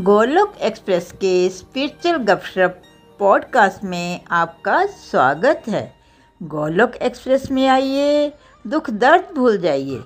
[0.00, 2.82] Golok express के spiritual गपशप
[3.18, 5.82] podcast में आपका स्वागत है।
[6.42, 8.32] गोलोक एक्सप्रेस में आइए,
[8.64, 10.00] दुख दर्द भूल जाइए।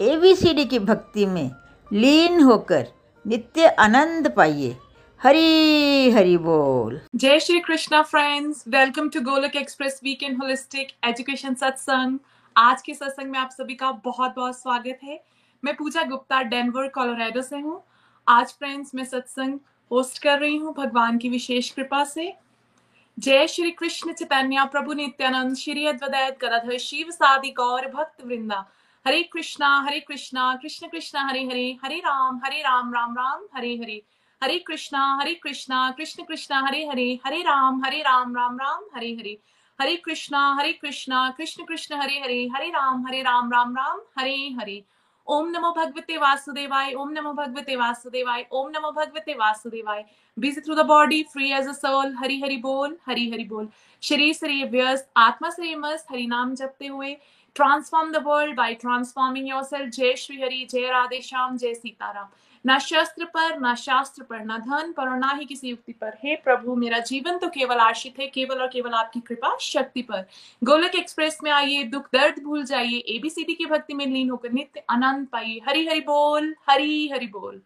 [0.00, 1.50] एबीसीडी की भक्ति में
[1.92, 2.86] लीन होकर
[3.26, 4.76] नित्य आनंद पाइए।
[5.20, 12.18] हरी हरी बोल। जय Shri Krishna friends welcome to Golok express weekend holistic education satsang
[12.56, 15.22] आज के सत्संग में आप सभी का बहुत बहुत स्वागत है।
[15.64, 17.82] मैं पूजा गुप्ता डेनवर कोलोराडो से हूँ।
[18.28, 19.58] आज फ्रेंड्स मैं सत्संग
[19.90, 22.34] होस्ट कर रही हूँ भगवान की विशेष कृपा से।
[23.18, 28.64] जय श्री कृष्ण चैतन्य, प्रभु नित्यानंद, श्री अद्वैत गदाधर शिव सादि गौर, भक्त वृंदा।
[29.06, 33.74] हरे कृष्णा हरे कृष्णा, कृष्ण कृष्ण, हरे हरे हरे राम हरे राम राम राम, हरे
[33.76, 34.02] हरे।
[34.42, 39.12] हरे कृष्णा हरे कृष्णा, कृष्ण कृष्ण, हरे हरे हरे राम हरे राम राम राम, हरे
[39.12, 39.38] हरे।
[39.80, 44.36] हरे कृष्णा हरे कृष्णा, कृष्ण कृष्ण, हरे हरे हरे राम हरे राम राम राम, हरे
[44.60, 44.84] हरे।
[45.26, 50.04] ओम नमो भगवते वासुदेवाय, ओम नमो भगवते वासुदेवाय, ओम नमो भगवते वासुदेवाय।
[50.36, 53.68] Busy through the body free as a soul Hari Hari बोल, हरि हरि बोल।
[54.02, 57.16] शरीर से व्यस्त, आत्मा से मस्त, हरि नाम जपते हुए।
[57.56, 62.28] Transform the world by transforming yourself जय श्री हरि, जय राधे श्याम, जय सीताराम।
[62.64, 66.16] ना शस्त्र पर, ना शास्त्र पर, ना धन पर और ना ही किसी युक्ति पर।
[66.24, 70.24] हे प्रभु, मेरा जीवन तो केवल आश्रित है, केवल और केवल आपकी कृपा शक्ति पर।
[70.62, 74.82] गोलक एक्सप्रेस में आइए, दुख दर्द भूल जाइए एबीसीडी की भक्ति में लीन होकर नित्य
[74.90, 77.60] आनंद पाइए। हरी हरि बोल, हरी हरि बोल।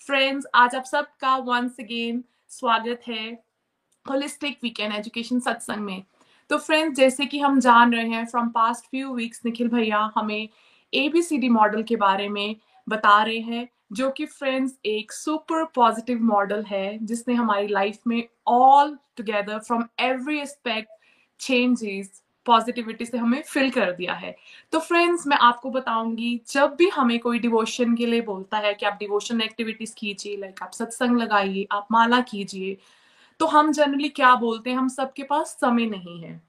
[0.00, 3.32] फ्रेंड्स आज आप सबका वंस अगेन स्वागत है
[4.06, 6.02] होलिस्टिक वीकेंड एजुकेशन सत्संग में।
[6.50, 10.48] तो फ्रेंड्स जैसे कि हम जान रहे हैं from past few weeks Nikhil भैया हमें
[10.92, 12.56] एबीसीडी मॉडल के बारे में
[12.88, 18.22] बता रहे हैं। जो कि फ्रेंड्स एक सुपर पॉजिटिव मॉडल है, जिसने हमारी लाइफ में
[18.46, 20.90] all together from every aspect
[21.40, 24.34] changes positivity से हमें फिल कर दिया है।
[24.72, 28.86] तो फ्रेंड्स मैं आपको बताऊँगी, जब भी हमें कोई डिवोशन के लिए बोलता है कि
[28.86, 32.76] आप डिवोशन एक्टिविटीज़ कीजिए लाइक आप सत्संग लगाइए, आप माला कीजिए
[33.40, 34.76] तो हम जनरली क्या बोलते हैं?
[34.76, 36.40] हम सबके पास समय नहीं है।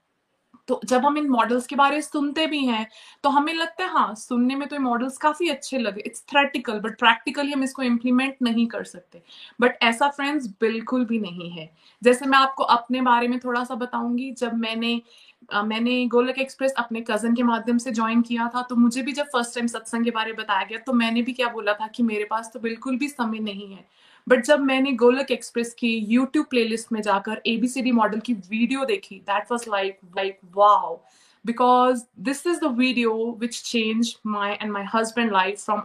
[0.68, 2.86] तो जब हम इन मॉडल्स के बारे में सुनते भी हैं
[3.24, 6.80] तो हमें लगता है हाँ सुनने में तो ये मॉडल्स काफ़ी अच्छे लगे। इट्स थ्रेटिकल
[6.80, 9.22] बट प्रैक्टिकली हम इसको इम्प्लीमेंट नहीं कर सकते।
[9.60, 11.70] बट ऐसा फ्रेंड्स बिल्कुल भी नहीं है।
[12.02, 15.00] जैसे मैं आपको अपने बारे में थोड़ा सा बताऊँगी जब मैंने
[15.48, 19.12] आ, मैंने गोलक एक्सप्रेस अपने कज़न के माध्यम से ज्वाइन किया था तो मुझे भी
[19.12, 21.86] जब फ़र्स्ट टाइम सत्संग के बारे में बताया गया तो मैंने भी क्या बोला था
[21.88, 23.84] कि मेरे पास तो बिल्कुल भी समय नहीं है।
[24.28, 29.18] बट जब मैंने गोलक एक्सप्रेस की यूट्यूब प्लेलिस्ट में जाकर एबीसीडी मॉडल की वीडियो देखी
[29.28, 30.98] that was like like wow
[31.44, 35.82] because this is the video which changed my and my husband life from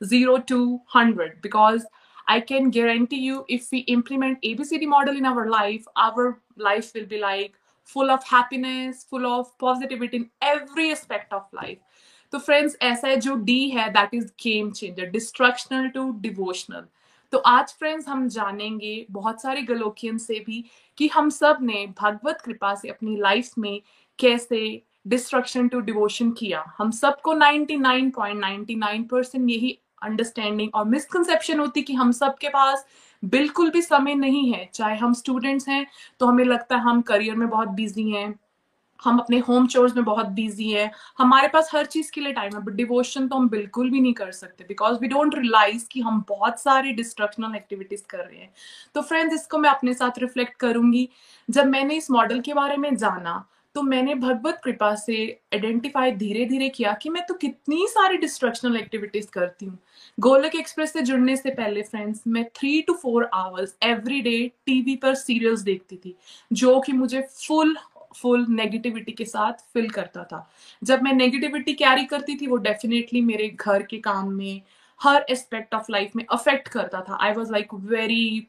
[0.00, 0.60] 0 to
[0.92, 1.84] 100 because
[2.26, 6.26] i can guarantee you if we implement abcd model in our life our
[6.68, 7.52] life will be like
[7.88, 11.78] full of happiness full of positivity in every aspect of life
[12.32, 16.84] तो friends ऐसा है जो D है that is game changer destructional to devotional
[17.34, 20.62] तो आज friends हम जानेंगे बहुत सारे गलोकियन से भी
[20.98, 23.80] कि हम सबने भगवत कृपा से अपनी लाइफ में
[24.18, 24.60] कैसे
[25.06, 32.12] डिस्ट्रक्शन टू डिवोशन किया। हम सबको 99.99 परसेंट यही अंडरस्टैंडिंग और मिसकंसेप्शन होती कि हम
[32.12, 32.86] सबके पास
[33.22, 35.86] बिल्कुल भी समय नहीं है। चाहे हम स्टूडेंट्स हैं
[36.20, 38.34] तो हमें लगता है हम करियर में बहुत बिज़ी हैं।
[39.00, 42.54] हम अपने होम चोर्स में बहुत बिज़ी है। हमारे पास हर चीज़ के लिए टाइम
[42.54, 46.00] है बट डिवोशन तो हम बिल्कुल भी नहीं कर सकते बिकॉज़ वी डोंट रियलाइज़ कि
[46.00, 48.52] हम बहुत सारे डिस्ट्रक्शनल एक्टिविटीज़ कर रहे हैं।
[48.94, 51.08] तो फ्रेंड्स इसको मैं अपने साथ रिफ्लेक्ट करूँगी।
[51.48, 53.44] जब मैंने इस मॉडल के बारे में जाना
[53.74, 55.14] तो मैंने भगवत कृपा से
[55.54, 59.78] आइडेंटिफाई धीरे धीरे किया कि मैं तो कितनी सारी डिस्ट्रक्शनल एक्टिविटीज़ करती हूँ।
[60.18, 64.94] गोलक एक्सप्रेस से जुड़ने से पहले फ्रेंड्स मैं three two four hours every day TV
[64.96, 66.14] पर सीरियल्स देखती थी,
[66.52, 67.76] जो कि मुझे फुल
[68.16, 70.50] फुल नेगेटिविटी के साथ फिल करता था।
[70.84, 74.62] जब मैं नेगेटिविटी कैरी करती थी, वो डेफिनेटली मेरे घर के काम में,
[75.02, 78.48] हर एस्पेक्ट ऑफ़ लाइफ में अफेक्ट करता था। I was like very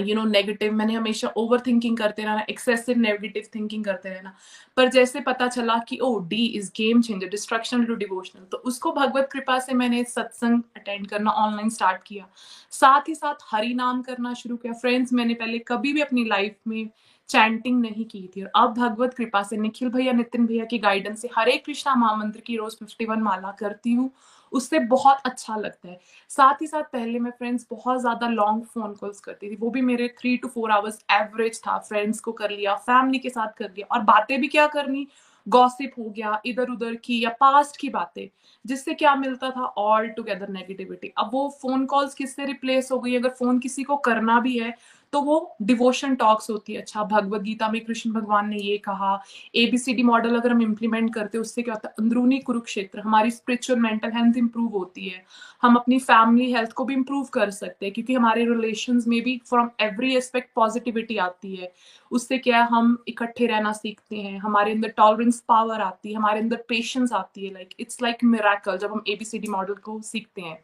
[0.00, 4.34] you know negative मैंने हमेशा ओवर थिंकिंग करते रहना एक्सेसिव नेगेटिव थिंकिंग करते रहना।
[4.76, 8.92] पर जैसे पता चला कि O D is game changer destruction to devotional तो उसको
[8.92, 12.26] भगवत कृपा से मैंने सत्संग अटेंड करना ऑनलाइन स्टार्ट किया।
[12.72, 16.56] साथ ही साथ हरि नाम करना शुरू किया। फ्रेंड्स मैंने पहले कभी भी अपनी लाइफ
[16.68, 16.88] में
[17.28, 21.20] चैंटिंग नहीं की थी। और अब भगवत कृपा से, निखिल भैया, नितिन भैया की गाइडेंस
[21.22, 24.10] से हरे कृष्णा महामंत्र की रोज 51 माला करती हूँ।
[24.52, 25.98] उससे बहुत अच्छा लगता है।
[26.30, 29.80] साथ ही साथ पहले मैं फ्रेंड्स बहुत ज़्यादा लॉन्ग फ़ोन कॉल्स करती थी। वो भी
[29.82, 33.68] मेरे three two four hours average था। फ्रेंड्स को कर लिया फैमिली के साथ कर
[33.68, 35.06] लिया। और बातें भी क्या करनी?
[35.46, 38.28] गॉसिप हो गया इधर उधर की या पास्ट की बातें,
[38.64, 39.64] जिससे क्या मिलता था?
[39.64, 43.16] ऑल टुगेदर नेगेटिविटी अब वो फ़ोन कॉल्स किससे रिप्लेस हो गई?
[43.16, 44.74] अगर फ़ोन किसी को करना भी है
[45.12, 49.12] तो वो डिवोशन टॉक्स होती है। अच्छा भगवत गीता में कृष्ण भगवान ने ये कहा
[49.54, 51.94] एबीसीडी मॉडल अगर हम इम्प्लीमेंट करते हैं, उससे क्या होता है?
[51.98, 55.24] अंदरूनी कुरुक्षेत्र, हमारी स्पिरिचुअल मेंटल हेल्थ इंप्रूव होती है।
[55.62, 59.40] हम अपनी फैमिली हेल्थ को भी इंप्रूव कर सकते हैं, क्योंकि हमारे रिलेशन में भी
[59.46, 61.72] फ्रॉम एवरी एस्पेक्ट पॉजिटिविटी आती है।
[62.10, 62.68] उससे क्या है?
[62.68, 67.46] हम इकट्ठे रहना सीखते हैं, हमारे अंदर टॉलरेंस पावर आती है, हमारे अंदर पेशेंस आती
[67.46, 70.58] है लाइक इट्स लाइक मेराकल जब हम एबीसीडी मॉडल को सीखते हैं।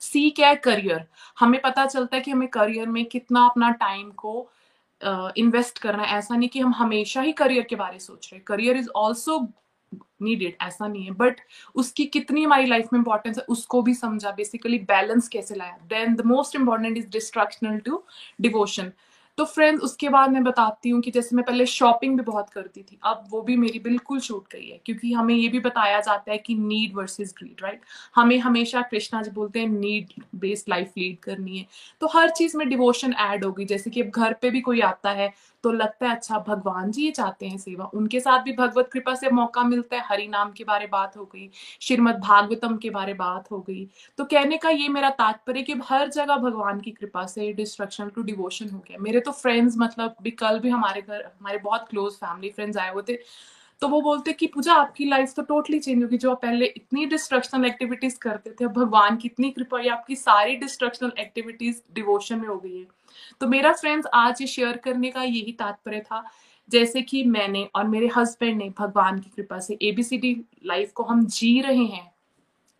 [0.00, 0.56] सी क्या है?
[0.56, 1.06] करियर।
[1.40, 4.50] हमें पता चलता है कि हमें करियर में कितना अपना टाइम को
[5.02, 8.40] इन्वेस्ट uh, करना है। ऐसा नहीं कि हम हमेशा ही करियर के बारे सोच रहे
[8.40, 9.38] करियर इज़ ऑल्सो
[10.22, 11.40] नीडेड ऐसा नहीं है। बट
[11.74, 15.78] उसकी कितनी हमारी लाइफ में इंपॉर्टेंस है उसको भी समझा। बेसिकली बैलेंस कैसे लाया?
[15.84, 18.02] Then the most important is destructional to
[18.40, 18.92] devotion.
[19.40, 22.82] तो फ्रेंड्स उसके बाद मैं बताती हूँ कि जैसे मैं पहले शॉपिंग भी बहुत करती
[22.82, 26.32] थी, अब वो भी मेरी बिल्कुल छूट गई है, क्योंकि हमें ये भी बताया जाता
[26.32, 27.80] है कि नीड वर्सेस ग्रीड राइट
[28.16, 31.66] हमें हमेशा कृष्णा जी बोलते हैं नीड बेस्ड लाइफ लीड करनी है।
[32.00, 35.10] तो हर चीज़ में डिवोशन ऐड होगी, जैसे कि अब घर पे भी कोई आता
[35.12, 35.32] है
[35.64, 39.14] तो लगता है अच्छा भगवान जी ये चाहते हैं सेवा। उनके साथ भी भगवत कृपा
[39.14, 41.48] से मौका मिलता है। हरि नाम के बारे बात हो गई,
[41.80, 43.86] श्रीमद भागवतम के बारे बात हो गई।
[44.18, 48.22] तो कहने का ये मेरा तात्पर्य कि हर जगह भगवान की कृपा से डिस्ट्रक्शन टू
[48.22, 52.12] डिवोशन हो गया। मेरे तो फ्रेंड्स मतलब भी कल भी हमारे घर, हमारे बहुत क्लोज
[52.14, 53.18] फैमिली फ्रेंड्स आए हुए थे।
[53.82, 57.06] तो वो बोलते कि, पूजा, आपकी लाइफ तो टोटली चेंज होगी। जो आप पहले इतनी
[57.06, 62.48] डिस्ट्रक्शनल एक्टिविटीज़ करते थे भगवान की इतनी कृपा, या आपकी सारी डिस्ट्रक्शनल एक्टिविटीज़ डिवोशन में
[62.48, 62.86] हो गई है।
[63.40, 66.22] तो मेरा फ्रेंड्स आज ये शेयर करने का यही तात्पर्य था,
[66.68, 70.36] जैसे कि मैंने और मेरे हस्बैंड ने भगवान की कृपा से एबीसीडी
[70.66, 72.10] लाइफ को हम जी रहे हैं,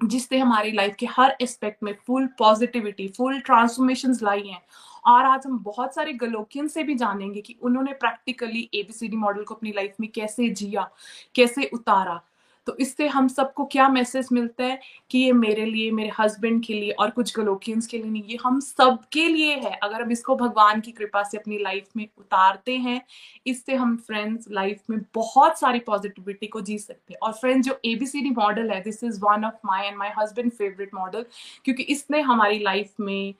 [0.00, 4.62] जिससे हमारी लाइफ के हर एस्पेक्ट में फुल पॉजिटिविटी फुल ट्रांसफॉर्मेशन लाई हैं।
[5.06, 9.54] और आज हम बहुत सारे गलोकियन से भी जानेंगे कि उन्होंने प्रैक्टिकली एबीसीडी मॉडल को
[9.54, 10.88] अपनी लाइफ में कैसे जिया,
[11.34, 12.20] कैसे उतारा।
[12.66, 14.78] तो इससे हम सबको क्या मैसेज मिलता है
[15.10, 18.38] कि ये मेरे लिए, मेरे हस्बैंड के लिए और कुछ गलोकियंस के लिए नहीं, ये
[18.44, 22.76] हम सबके लिए है। अगर हम इसको भगवान की कृपा से अपनी लाइफ में उतारते
[22.76, 23.00] हैं,
[23.46, 27.80] इससे हम फ्रेंड्स लाइफ में बहुत सारी पॉजिटिविटी को जी सकते हैं। और फ्रेंड्स जो
[27.84, 31.26] एबीसीडी मॉडल है this is one of my and my husband favourite model
[31.64, 33.34] क्योंकि इसने हमारी लाइफ में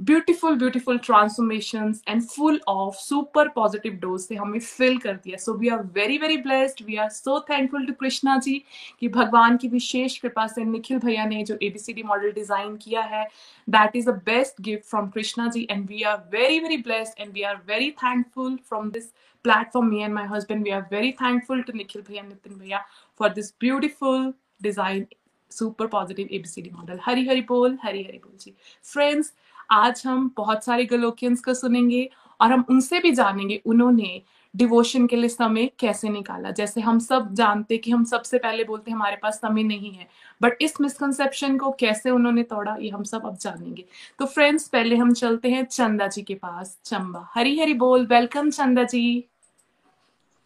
[0.00, 5.54] beautiful beautiful transformation and full of super positive dose से हमें फिल कर दिया। So
[5.58, 8.62] we are very very blessed we are so thankful to Krishna ji
[9.00, 13.24] कि भगवान की विशेष कृपा से निखिल भैया ने जो एबीसीडी मॉडल डिज़ाइन किया है
[13.68, 17.32] that is the best gift from Krishna ji and we are very very blessed and
[17.32, 19.12] we are very thankful from this
[19.44, 19.88] platform.
[19.90, 22.78] Me and my husband, we are very thankful to nikhil bhaiya, nitin bhaiya
[23.20, 24.22] for this beautiful
[24.66, 25.02] design,
[25.50, 27.02] super positive abcd model.
[27.08, 28.54] Hari hari bol, hari hari bol ji.
[28.92, 29.32] Friends
[29.74, 32.10] आज हम बहुत सारे गलोकियंस को सुनेंगे
[32.40, 34.22] और हम उनसे भी जानेंगे उन्होंने
[34.56, 38.90] डिवोशन के लिए समय कैसे निकाला। जैसे हम सब जानते कि हम सबसे पहले बोलते
[38.90, 40.08] हमारे पास समय नहीं है।
[40.42, 43.84] बट इस मिसकंसेप्शन को कैसे उन्होंने तोड़ा, ये हम सब अब जानेंगे।
[44.18, 48.50] तो फ्रेंड्स पहले हम चलते हैं चंदा जी के पास। चंबा। हरी हरी बोल। वेलकम
[48.50, 49.24] चंदा जी।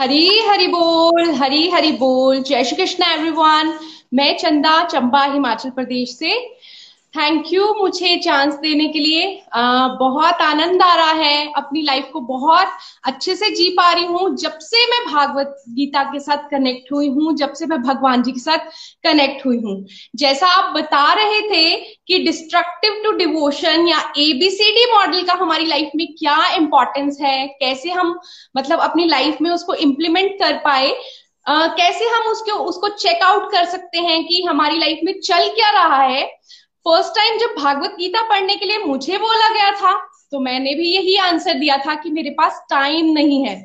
[0.00, 3.78] हरी हरी बोल, हरी हरी बोल। जय श्री कृष्ण एवरीवन
[4.14, 6.57] मैं चंदा, चंबा, हिमाचल प्रदेश से।
[7.14, 12.10] थैंक यू मुझे चांस देने के लिए। आ, बहुत आनंद आ रहा है अपनी लाइफ
[12.12, 12.68] को। बहुत
[13.04, 17.08] अच्छे से जी पा रही हूँ। जब से मैं भागवत गीता के साथ कनेक्ट हुई
[17.08, 18.58] हूँ जब से मैं भगवान जी के साथ
[19.04, 21.76] कनेक्ट हुई हूँ। जैसा आप बता रहे थे
[22.08, 27.90] कि डिस्ट्रक्टिव टू डिवोशन या एबीसीडी मॉडल का हमारी लाइफ में क्या इंपॉर्टेंस है कैसे
[27.90, 28.20] हम
[28.56, 30.96] मतलब अपनी लाइफ में उसको इम्प्लीमेंट कर पाए
[31.48, 35.70] Uh, कैसे हम उसको उसको चेकआउट कर सकते हैं कि हमारी लाइफ में चल क्या
[35.70, 36.38] रहा है
[36.88, 39.94] फ़र्स्ट टाइम जब भागवत गीता पढ़ने के लिए मुझे बोला गया था
[40.32, 43.56] तो मैंने भी यही आंसर दिया था कि मेरे पास टाइम नहीं है।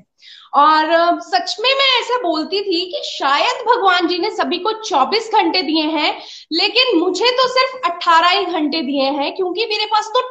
[0.56, 5.32] और सच में मैं ऐसा बोलती थी कि शायद भगवान जी ने सभी को 24
[5.34, 6.18] घंटे दिए हैं,
[6.52, 10.22] लेकिन मुझे तो सिर्फ़ 18 ही घंटे दिए हैं, क्योंकि मेरे पास तो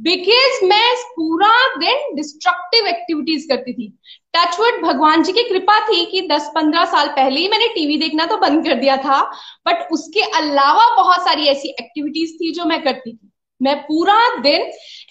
[0.00, 3.88] बिकॉज़ मैं पूरा दिन डिस्ट्रक्टिव एक्टिविटीज़ करती थी।
[4.34, 8.36] टचवुड भगवान जी की कृपा थी कि 10-15 साल पहले ही मैंने टीवी देखना तो
[8.36, 9.22] बंद कर दिया था।
[9.66, 14.62] बट उसके अलावा बहुत सारी ऐसी एक्टिविटीज़ थी जो मैं करती थी। मैं पूरा दिन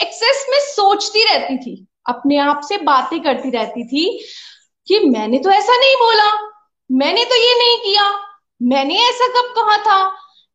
[0.01, 4.05] एक्सेस में सोचती रहती थी। अपने आप से बातें करती रहती थी
[4.87, 6.31] कि मैंने तो ऐसा नहीं बोला,
[6.89, 8.03] मैंने तो ये नहीं किया,
[8.61, 9.97] मैंने ऐसा कब कहा था?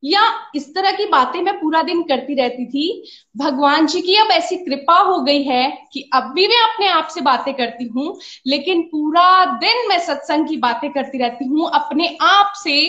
[0.03, 0.23] या
[0.55, 3.05] इस तरह की बातें मैं पूरा दिन करती रहती थी।
[3.37, 7.09] भगवान जी की अब ऐसी कृपा हो गई है कि अब भी मैं अपने आप
[7.09, 12.17] से बातें करती हूँ, लेकिन पूरा दिन मैं सत्संग की बातें करती रहती हूँ अपने
[12.23, 12.81] आप से।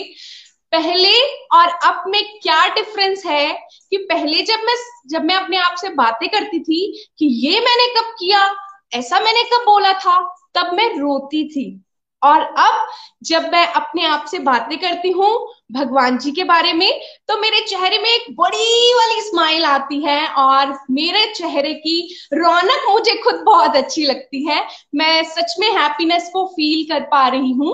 [0.72, 1.12] पहले
[1.54, 3.52] और अब में क्या डिफरेंस है
[3.90, 4.76] कि पहले जब मैं
[5.10, 8.50] जब मैं अपने आप से बातें करती थी कि ये मैंने कब किया,
[8.92, 10.18] ऐसा मैंने कब बोला था,
[10.54, 11.82] तब मैं रोती थी।
[12.22, 12.86] और अब
[13.24, 15.30] जब मैं अपने आप से बातें करती हूँ
[15.72, 16.90] भगवान जी के बारे में
[17.28, 21.96] तो मेरे चेहरे में एक बड़ी वाली स्माइल आती है और मेरे चेहरे की
[22.34, 24.62] रौनक मुझे खुद बहुत अच्छी लगती है।
[24.94, 27.72] मैं सच में हैप्पीनेस को फील कर पा रही हूँ।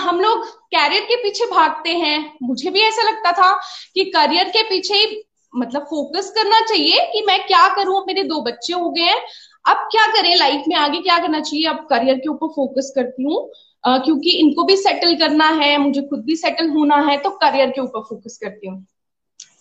[0.00, 3.52] हम लोग कैरियर के पीछे भागते हैं। मुझे भी ऐसा लगता था
[3.94, 5.04] कि करियर के पीछे
[5.52, 8.00] मतलब फोकस करना चाहिए कि मैं क्या करूँ?
[8.06, 9.20] मेरे दो बच्चे हो गए हैं।
[9.64, 10.34] अब क्या करें?
[10.36, 11.66] लाइफ में आगे क्या करना चाहिए?
[11.68, 13.48] अब करियर के ऊपर फोकस करती हूँ।
[13.84, 17.80] क्योंकि इनको भी सेटल करना है मुझे खुद भी सेटल होना है तो करियर के
[17.80, 18.86] ऊपर फोकस करती हूँ।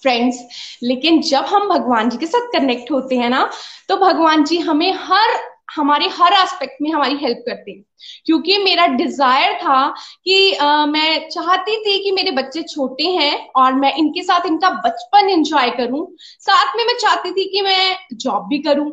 [0.02, 0.40] फ्रेंड्स
[0.84, 3.50] लेकिन जब हम भगवान जी के साथ कनेक्ट होते हैं ना
[3.90, 5.38] तो भगवान जी हमें हर
[5.76, 7.84] हमारे हर एस्पेक्ट में हमारी हेल्प करते हैं।
[8.26, 9.88] क्योंकि मेरा डिज़ायर था
[10.26, 14.70] कि आ, मैं चाहती थी कि मेरे बच्चे छोटे हैं और मैं इनके साथ इनका
[14.86, 16.06] बचपन एंजॉय करूँ।
[16.40, 18.90] साथ में मैं चाहती थी कि मैं जॉब भी करूँ।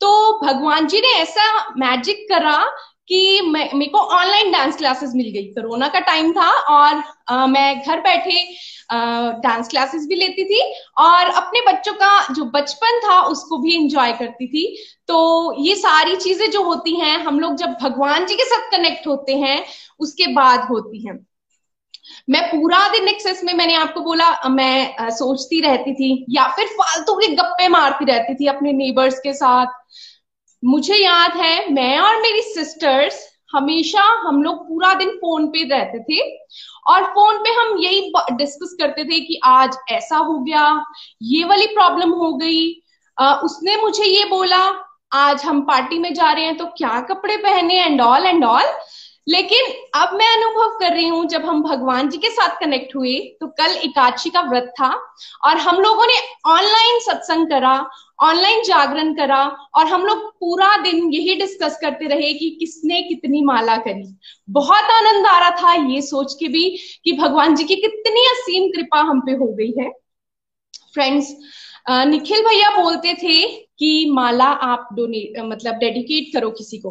[0.00, 1.44] तो भगवान जी ने ऐसा
[1.78, 2.58] मैजिक करा
[3.08, 7.46] कि मैं मेरे को ऑनलाइन डांस क्लासेस मिल गई। कोरोना का टाइम था और आ,
[7.46, 8.42] मैं घर बैठे
[9.42, 10.60] डांस क्लासेस भी लेती थी
[10.98, 14.66] और अपने बच्चों का जो बचपन था उसको भी इंजॉय करती थी।
[15.08, 19.06] तो ये सारी चीज़ें जो होती हैं हम लोग जब भगवान जी के साथ कनेक्ट
[19.06, 19.64] होते हैं
[20.00, 21.18] उसके बाद होती हैं।
[22.30, 26.66] मैं पूरा दिन एक्सेस में मैंने आपको बोला मैं आ, सोचती रहती थी या फिर
[26.66, 29.66] फालतू के गप्पे मारती रहती थी अपने नेबर्स के साथ।
[30.62, 35.98] मुझे याद है मैं और मेरी सिस्टर्स हमेशा हम लोग पूरा दिन फ़ोन पे रहते
[35.98, 36.20] थे
[36.86, 40.84] और फ़ोन पे हम यही डिस्कस करते थे कि आज ऐसा हो गया
[41.22, 42.82] ये वाली प्रॉब्लम हो गई।
[43.18, 44.60] आ, उसने मुझे ये बोला
[45.12, 48.64] आज हम पार्टी में जा रहे हैं तो क्या कपड़े पहने एंड ऑल एंड ऑल
[49.26, 53.18] लेकिन अब मैं अनुभव कर रही हूँ, जब हम भगवान जी के साथ कनेक्ट हुए
[53.40, 54.88] तो कल एकादशी का व्रत था
[55.46, 57.74] और हम लोगों ने ऑनलाइन सत्संग करा
[58.22, 63.42] ऑनलाइन जागरण करा और हम लोग पूरा दिन यही डिस्कस करते रहे कि किसने कितनी
[63.44, 64.04] माला करी।
[64.48, 66.68] बहुत आनंद आ रहा था ये सोच के भी
[67.04, 69.90] कि भगवान जी की कितनी असीम कृपा हम पे हो गई है।
[70.94, 71.34] फ्रेंड्स
[71.90, 73.40] निखिल भैया बोलते थे
[73.78, 76.90] कि माला आप डोनेट मतलब डेडिकेट करो किसी को।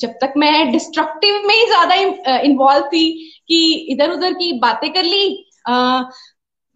[0.00, 1.94] जब तक मैं डिस्ट्रक्टिव में ही ज़्यादा
[2.40, 3.04] इन्वॉल्व थी
[3.48, 3.60] कि
[3.92, 6.02] इधर उधर की बातें कर ली आ,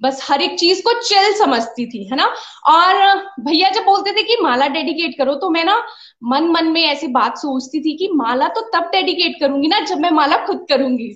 [0.00, 2.24] बस हर एक चीज़ को चिल समझती थी है ना?
[2.68, 2.94] और
[3.40, 5.76] भैया जब बोलते थे कि माला डेडिकेट करो तो मैं ना
[6.24, 10.00] मन मन में ऐसी बात सोचती थी कि माला तो तब डेडिकेट करूँगी ना जब
[10.00, 11.14] मैं माला खुद करूँगी।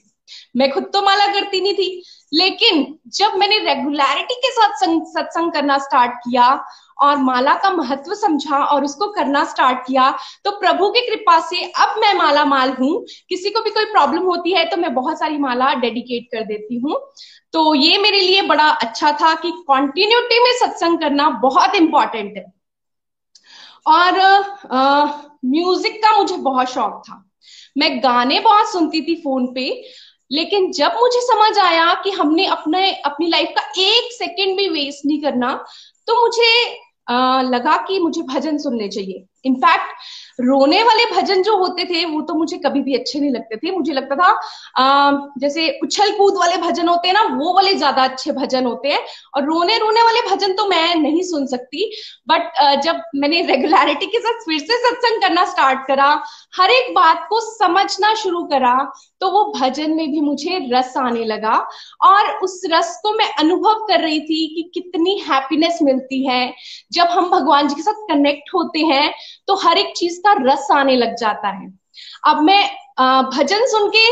[0.57, 2.87] मैं खुद तो माला करती नहीं थी। लेकिन
[3.17, 6.49] जब मैंने रेगुलरिटी के साथ सत्संग करना स्टार्ट किया
[6.99, 10.11] और माला का महत्व समझा और उसको करना स्टार्ट किया
[10.45, 14.23] तो प्रभु की कृपा से अब मैं माला माल हूँ। किसी को भी कोई प्रॉब्लम
[14.25, 17.01] होती है तो मैं बहुत सारी माला डेडिकेट कर देती हूँ।
[17.53, 22.45] तो ये मेरे लिए बड़ा अच्छा था कि कॉन्टिन्यूटी में सत्संग करना बहुत इंपॉर्टेंट है।
[23.87, 24.19] और
[25.45, 27.23] म्यूज़िक का मुझे बहुत शौक था।
[27.79, 29.65] मैं गाने बहुत सुनती थी फ़ोन पे,
[30.31, 35.07] लेकिन जब मुझे समझ आया कि हमने अपने, अपनी लाइफ का एक सेकंड भी वेस्ट
[35.07, 35.53] नहीं करना
[36.09, 36.51] तो मुझे
[37.43, 42.35] लगा कि मुझे भजन सुनने चाहिए। इनफैक्ट रोने वाले भजन जो होते थे वो तो
[42.35, 44.29] मुझे कभी भी अच्छे नहीं लगते थे। मुझे लगता था
[44.77, 48.89] आ, जैसे उछल कूद वाले भजन होते हैं ना वो वाले ज़्यादा अच्छे भजन होते
[48.89, 49.01] हैं।
[49.35, 51.91] और रोने रोने वाले भजन तो मैं नहीं सुन सकती।
[52.29, 56.11] बट जब मैंने रेगुलरिटी के साथ फिर से सत्संग करना स्टार्ट करा
[56.55, 58.77] हर एक बात को समझना शुरू करा
[59.21, 61.57] तो वो भजन में भी मुझे रस आने लगा।
[62.05, 66.55] और उस रस को मैं अनुभव कर रही थी कि कितनी हैप्पीनेस मिलती है।
[66.93, 69.13] जब हम भगवान जी के साथ कनेक्ट होते हैं
[69.49, 71.71] तो हर एक चीज़ का रस आने लग जाता है।
[72.27, 72.65] अब मैं
[73.31, 74.09] भजन सुन के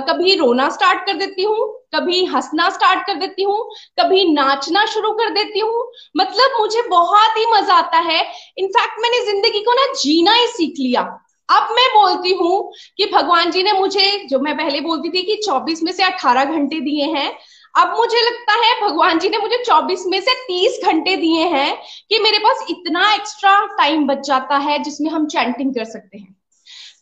[0.00, 3.58] कभी रोना स्टार्ट कर देती हूँ, कभी हंसना स्टार्ट कर देती हूँ,
[4.00, 8.20] कभी नाचना शुरू कर देती हूँ। मतलब मुझे बहुत ही मज़ा आता है।
[8.58, 11.02] इनफैक्ट मैंने ज़िंदगी को ना जीना ही सीख लिया।
[11.48, 15.36] अब मैं बोलती हूँ कि भगवान जी ने मुझे, जो मैं पहले बोलती थी कि
[15.44, 17.30] 24 में से 18 घंटे दिए हैं
[17.78, 21.76] अब मुझे लगता है भगवान जी ने मुझे 24 में से 30 घंटे दिए हैं
[22.08, 26.32] कि मेरे पास इतना एक्स्ट्रा टाइम बच जाता है जिसमें हम चैंटिंग कर सकते हैं।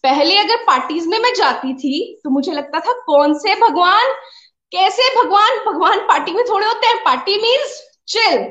[0.03, 4.13] पहले अगर पार्टीज़ में मैं जाती थी तो मुझे लगता था, कौन से भगवान?
[4.73, 5.59] कैसे भगवान?
[5.67, 8.47] भगवान पार्टी में थोड़े होते हैं। पार्टी मीन्स चिल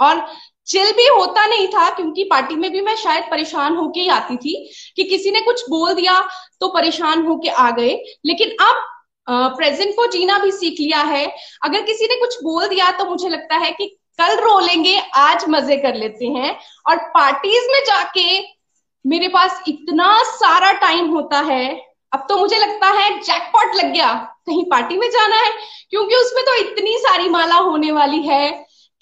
[0.00, 0.26] और
[0.66, 4.36] चिल भी होता नहीं था, क्योंकि पार्टी में भी मैं शायद परेशान होके ही आती
[4.36, 4.54] थी
[4.96, 6.20] कि किसी ने कुछ बोल दिया
[6.60, 8.88] तो परेशान होके आ गए। लेकिन अब
[9.26, 11.26] प्रेजेंट को जीना भी सीख लिया है।
[11.64, 13.86] अगर किसी ने कुछ बोल दिया तो मुझे लगता है कि
[14.18, 16.56] कल रो लेंगे आज मज़े कर लेते हैं।
[16.88, 18.40] और पार्टीज़ में जाके
[19.04, 21.70] मेरे पास इतना सारा टाइम होता है।
[22.12, 24.12] अब तो मुझे लगता है जैकपॉट लग गया।
[24.46, 25.50] कहीं पार्टी में जाना है,
[25.90, 28.50] क्योंकि उसमें तो इतनी सारी माला होने वाली है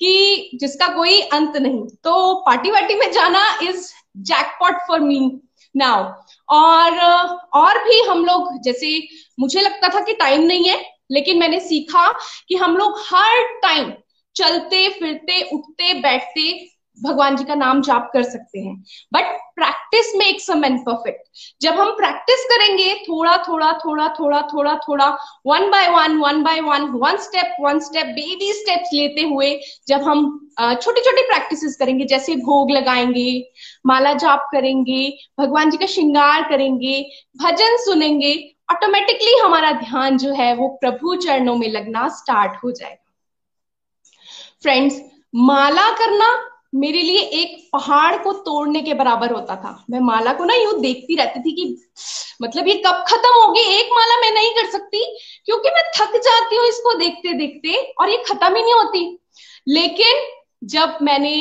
[0.00, 5.20] कि जिसका कोई अंत नहीं। तो पार्टी वार्टी में जाना is jackpot for me
[5.74, 6.04] now
[6.50, 6.98] और
[7.54, 8.98] और भी हम लोग, जैसे
[9.40, 12.10] मुझे लगता था कि टाइम नहीं है, लेकिन मैंने सीखा
[12.48, 13.92] कि हम लोग हर टाइम
[14.36, 16.50] चलते, फिरते, उठते, बैठते
[16.98, 18.74] भगवान जी का नाम जाप कर सकते हैं।
[19.12, 21.28] But practice makes a man perfect
[21.62, 25.06] जब हम प्रैक्टिस करेंगे, थोड़ा थोड़ा थोड़ा थोड़ा थोड़ा थोड़ा
[25.46, 30.02] one by one one by one one step one step baby steps लेते हुए जब
[30.02, 33.50] हम छोटी छोटी प्रैक्टिसेस करेंगे, जैसे भोग लगाएँगे,
[33.86, 37.00] माला जाप करेंगे, भगवान जी का श्रृंगार करेंगे,
[37.36, 38.34] भजन सुनेंगे
[38.70, 43.12] ऑटोमेटिकली हमारा ध्यान जो है वो प्रभु चरणों में लगना स्टार्ट हो जाएगा।
[44.62, 45.00] फ्रेंड्स
[45.34, 46.28] माला करना
[46.72, 50.80] मेरे लिए एक पहाड़ को तोड़ने के बराबर होता था। मैं माला को ना यूँ
[50.80, 51.64] देखती रहती थी कि
[52.42, 53.60] मतलब ये कब खत्म होगी?
[53.60, 55.04] एक माला मैं नहीं कर सकती,
[55.46, 59.18] क्योंकि मैं थक जाती हूँ इसको देखते देखते और ये खत्म ही नहीं होती।
[59.68, 60.22] लेकिन
[60.62, 61.32] जब मैंने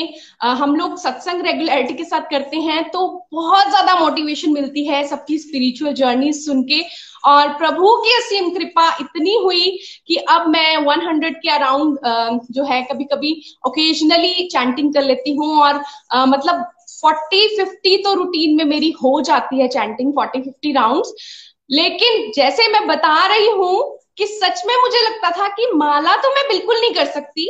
[0.42, 5.38] हम लोग सत्संग रेगुलरिटी के साथ करते हैं तो बहुत ज़्यादा मोटिवेशन मिलती है सबकी
[5.38, 6.80] स्पिरिचुअल जर्नी सुन के।
[7.26, 11.98] और प्रभु की असीम कृपा इतनी हुई कि अब मैं 100 के अराउंड
[12.50, 13.32] जो है कभी कभी
[13.66, 16.64] ओकेजनली चैंटिंग कर लेती हूँ और आ, मतलब
[17.04, 21.12] 40 50 तो रूटीन में मेरी हो जाती है चैंटिंग 40 50 राउंड्स
[21.70, 26.34] लेकिन जैसे मैं बता रही हूँ कि सच में मुझे लगता था कि माला तो
[26.34, 27.46] मैं बिल्कुल नहीं कर सकती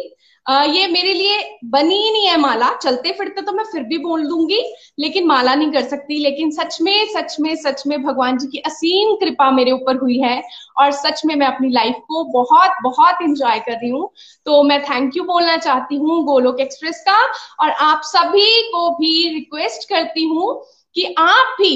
[0.47, 4.27] ये मेरे लिए बनी ही नहीं है माला। चलते फिरते तो मैं फिर भी बोल
[4.29, 4.61] दूँगी,
[4.99, 8.59] लेकिन माला नहीं कर सकती। लेकिन सच में सच में सच में भगवान जी की
[8.67, 10.43] असीम कृपा मेरे ऊपर हुई है,
[10.79, 14.11] और सच में मैं अपनी लाइफ को बहुत बहुत इंजॉय कर रही हूँ।
[14.47, 17.21] तो मैं थैंक यू बोलना चाहती हूँ गोलोक एक्सप्रेस का,
[17.61, 20.63] और आप सभी को भी रिक्वेस्ट करती हूँ
[20.97, 21.75] कि आप भी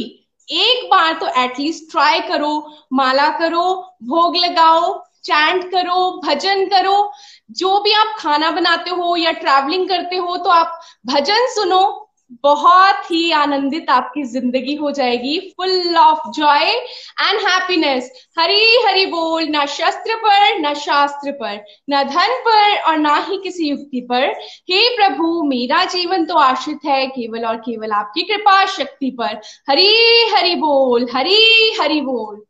[0.48, 3.72] एक बार तो एटलीस्ट ट्राई करो, माला करो,
[4.04, 4.92] भोग लगाओ
[5.24, 7.12] चैंट करो, भजन करो,
[7.52, 12.00] जो भी आप खाना बनाते हो या ट्रैवलिंग करते हो तो आप भजन सुनो।
[12.44, 19.44] बहुत ही आनंदित आपकी ज़िंदगी हो जाएगी। Full of joy and happiness Hari Hari बोल,
[19.44, 24.24] ना शस्त्र पर, ना शास्त्र पर, ना धन पर और ना ही किसी युक्ति पर।
[24.70, 29.40] हे प्रभु, मेरा जीवन तो आश्रित है केवल और केवल आपकी कृपा शक्ति पर।
[29.70, 29.92] हरी
[30.30, 32.44] हरि बोल, हरी हरि बोल।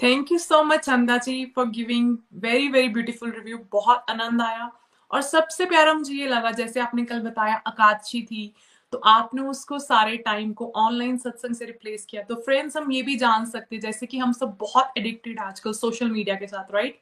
[0.00, 4.70] Thank you so much Chanda ji for giving very very beautiful review बहुत आनंद आया।
[5.10, 8.52] और सबसे प्यारा मुझे ये लगा, जैसे आपने कल बताया अकादशी थी
[8.92, 13.02] तो आपने उसको सारे टाइम को ऑनलाइन सत्संग से रिप्लेस किया। तो फ्रेंड्स हम ये
[13.02, 16.74] भी जान सकते हैं, जैसे कि हम सब बहुत एडिक्टेड आजकल सोशल मीडिया के साथ
[16.74, 16.98] राइट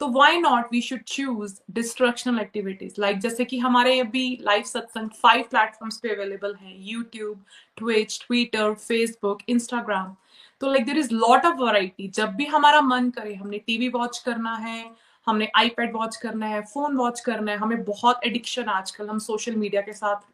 [0.00, 5.10] तो why not we should choose destructional activities like जैसे कि हमारे अभी लाइव सत्संग
[5.22, 7.44] फाइव प्लेटफॉर्म्स पे अवेलेबल हैं YouTube
[7.76, 10.14] Twitch Twitter Facebook Instagram
[10.60, 14.18] तो like there is lot of variety जब भी हमारा मन करे, हमने टीवी वॉच
[14.18, 14.84] करना है,
[15.26, 19.56] हमने आईपैड वॉच करना है फ़ोन वॉच करना है, हमें बहुत एडिक्शन आजकल, हम सोशल
[19.56, 20.32] मीडिया के साथ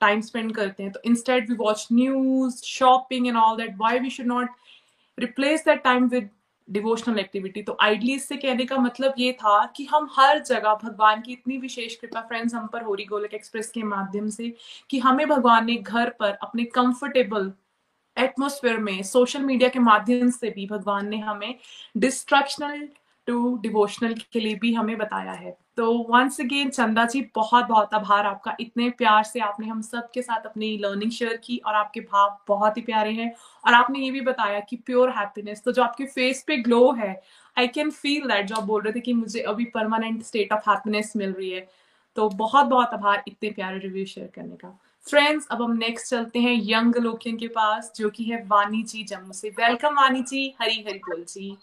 [0.00, 4.10] टाइम स्पेंड करते हैं तो instead we watch news shopping and all that why we
[4.10, 4.50] should not
[5.18, 6.28] replace that time with
[6.68, 11.20] devotional activity तो आइडली इससे कहने का मतलब ये था कि हम हर जगह भगवान
[11.20, 14.52] की इतनी विशेष कृपा फ्रेंड्स हम पर हो रही, गोलक एक्सप्रेस के माध्यम से,
[14.90, 17.52] कि हमें भगवान ने घर पर अपने कंफर्टेबल
[18.16, 21.54] एटमोस्फेयर में सोशल मीडिया के माध्यम से भी भगवान ने हमें
[21.96, 22.88] डिस्ट्रक्शनल
[23.28, 27.94] टू डिवोशनल के लिए भी हमें बताया है। तो वंस अगेन चंदा जी, बहुत बहुत
[27.94, 31.74] आभार आपका। इतने प्यार से आपने हम सब के साथ अपनी लर्निंग शेयर की और
[31.74, 33.32] आपके भाव बहुत ही प्यारे हैं।
[33.66, 37.20] और आपने ये भी बताया कि प्योर हैप्पीनेस तो जो आपके फेस पे ग्लो है
[37.56, 40.70] आई कैन फील दैट जो आप बोल रहे थे कि मुझे अभी परमानेंट स्टेट ऑफ़
[40.70, 41.66] हैप्पीनेस मिल रही है।
[42.16, 46.38] तो बहुत बहुत आभार, इतने प्यारे रिव्यू शेयर करने का। फ्रेंड्स अब हम नेक्स्ट चलते
[46.38, 50.54] हैं यंग लोकियन के पास, जो कि है वानी जी जम्मू से। वेलकम वानी जी
[50.60, 51.56] हरी हरी बोल जी।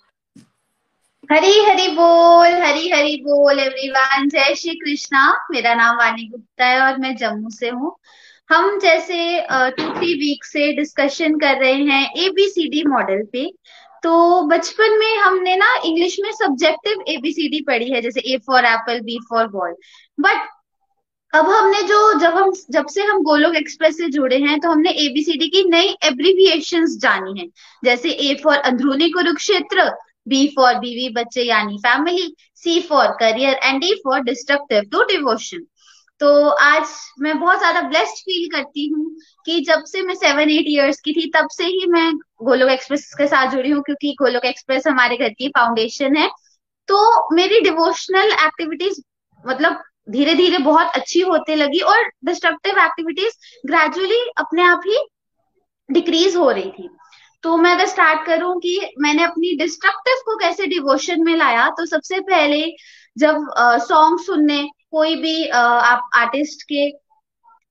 [1.32, 6.82] हरी हरी बोल हरी हरी बोल एवरीवन जय श्री कृष्णा। मेरा नाम वानी गुप्ता है
[6.82, 7.96] और मैं जम्मू से हूँ।
[8.50, 9.18] हम जैसे
[9.50, 13.46] टू थ्री वीक से डिस्कशन कर रहे हैं एबीसीडी मॉडल पे।
[14.04, 19.00] तो बचपन में हमने ना इंग्लिश में सब्जेक्टिव एबीसीडी पढ़ी है, जैसे A for apple
[19.02, 19.74] B for boy
[20.18, 20.50] but
[21.34, 24.92] अब हमने जो, जब हम, जब से हम गोलोक एक्सप्रेस से जुड़े हैं तो हमने
[25.02, 27.48] एबीसीडी की नई एब्रीविएशन जानी है।
[27.84, 29.90] जैसे ए फॉर अंदरूनी कुरुक्षेत्र
[30.28, 35.66] बी फॉर बीवी बच्चे यानी family C for career and D for destructive to devotion
[36.22, 36.88] तो आज
[37.20, 39.06] मैं बहुत ज़्यादा ब्लेस्ड फील करती हूँ
[39.46, 42.12] कि जब से मैं सेवन एट इयर्स की थी, तब से ही मैं
[42.44, 46.28] गोलोक एक्सप्रेस के साथ जुड़ी हूँ, क्योंकि गोलोक एक्सप्रेस हमारे घर की फाउंडेशन है।
[46.90, 49.02] तो मेरी डिवोशनल एक्टिविटीज़
[49.44, 53.34] मतलब धीरे धीरे बहुत अच्छी होते लगी और डिस्ट्रक्टिव एक्टिविटीज़
[53.68, 54.98] ग्रेजुअली अपने आप ही
[55.90, 56.90] डिक्रीज हो रही थी।
[57.44, 61.86] तो मैं अगर स्टार्ट करूँ कि मैंने अपनी डिस्ट्रक्टिव को कैसे डिवोशन में लाया तो
[61.86, 62.62] सबसे पहले
[63.18, 63.46] जब
[63.88, 64.62] सॉन्ग सुनने
[64.92, 66.90] कोई भी uh, आप आर्टिस्ट के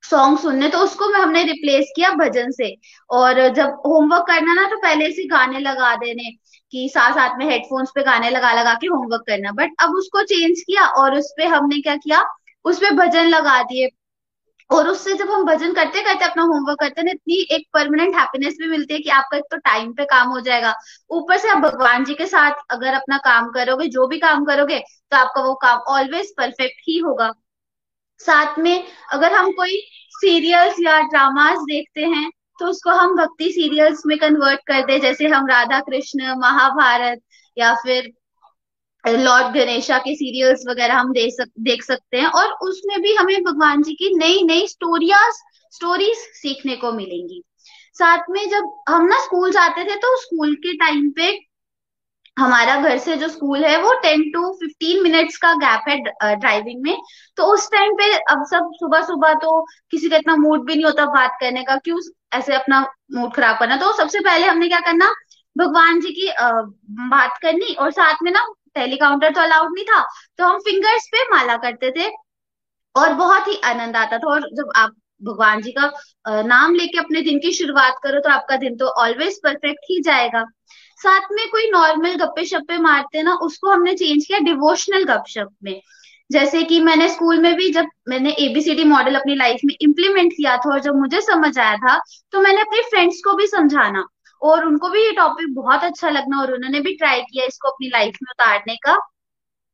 [0.05, 2.75] सॉन्ग सुनने तो उसको हमने रिप्लेस किया भजन से।
[3.11, 6.31] और जब होमवर्क करना ना तो पहले से गाने लगा देने।
[6.73, 10.23] कि साथ साथ में हेडफोन्स पे गाने लगा लगा के होमवर्क करना। बट अब उसको
[10.23, 12.25] चेंज किया और उस पे हमने क्या किया?
[12.65, 13.89] उस पे भजन लगा दिए।
[14.71, 18.57] और उससे जब हम भजन करते करते अपना होमवर्क करते हैं, इतनी एक परमानेंट हैप्पीनेस
[18.61, 20.75] भी मिलती है कि आपका एक तो टाइम पे काम हो जाएगा।
[21.11, 24.79] ऊपर से आप भगवान जी के साथ अगर अपना काम करोगे, जो भी काम करोगे
[24.79, 27.33] तो आपका वो काम ऑलवेज परफेक्ट ही होगा।
[28.21, 29.81] साथ में अगर हम कोई
[30.13, 32.31] सीरियल्स या ड्रामास देखते हैं
[32.61, 37.21] तो उसको हम भक्ति सीरियल्स में कन्वर्ट कर दे जैसे हम राधा कृष्ण महाभारत
[37.57, 38.13] या फिर
[39.05, 43.43] लॉर्ड गणेशा के सीरियल्स वगैरह हम देख सक, देख सकते हैं और उसमें भी हमें
[43.43, 45.21] भगवान जी की नई नई स्टोरिया
[45.73, 47.43] स्टोरीज सीखने को मिलेंगी।
[47.97, 51.31] साथ में जब हम ना स्कूल जाते थे तो स्कूल के टाइम पे
[52.37, 56.83] हमारा घर से जो स्कूल है वो टेन टू फिफ्टीन मिनट्स का गैप है ड्राइविंग
[56.83, 56.97] में।
[57.37, 60.85] तो उस टाइम पे अब सब सुबह सुबह तो किसी का इतना मूड भी नहीं
[60.85, 61.99] होता बात करने का क्यों
[62.33, 62.81] ऐसे अपना
[63.15, 65.13] मूड खराब करना। तो सबसे पहले हमने क्या करना?
[65.57, 66.31] भगवान जी की
[67.11, 70.01] बात करनी और साथ में ना टेली काउंटर तो अलाउड नहीं था
[70.39, 72.09] तो हम फिंगर्स पे माला करते थे
[72.95, 75.91] और बहुत ही आनंद आता था। और जब आप भगवान जी का
[76.45, 80.45] नाम लेके अपने दिन की शुरुआत करो तो आपका दिन तो ऑलवेज परफेक्ट ही जाएगा।
[81.01, 85.81] साथ में कोई नॉर्मल गप्पे शप्पे मारते ना, उसको हमने चेंज किया डिवोशनल गपशप में।
[86.31, 90.57] जैसे कि मैंने स्कूल में भी जब मैंने A B C D model अपनी लाइफ में इम्प्लीमेंट किया
[90.57, 91.99] था और जब मुझे समझ आया था
[92.33, 94.05] तो मैंने अपने फ्रेंड्स को भी समझाना
[94.43, 97.89] और उनको भी ये टॉपिक बहुत अच्छा लगना और उन्होंने भी ट्राई किया इसको अपनी
[97.89, 98.99] लाइफ में उतारने का।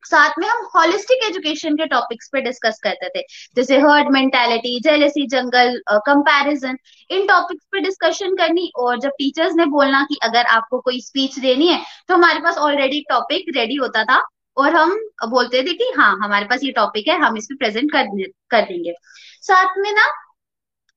[0.04, 3.22] साथ में हम होलिस्टिक एजुकेशन के टॉपिक्स पे डिस्कस करते थे,
[3.56, 6.76] जैसे herd mentality jealousy jungle comparison
[7.10, 11.38] इन टॉपिक्स पे डिस्कशन करनी और जब टीचर्स ने बोलना कि अगर आपको कोई स्पीच
[11.38, 14.22] देनी है तो हमारे पास ऑलरेडी टॉपिक रेडी होता था।
[14.56, 14.94] और हम
[15.28, 18.04] बोलते थे कि हाँ हमारे पास ये टॉपिक है हम इस पे प्रेजेंट कर,
[18.50, 18.94] कर देंगे।
[19.42, 20.06] साथ में ना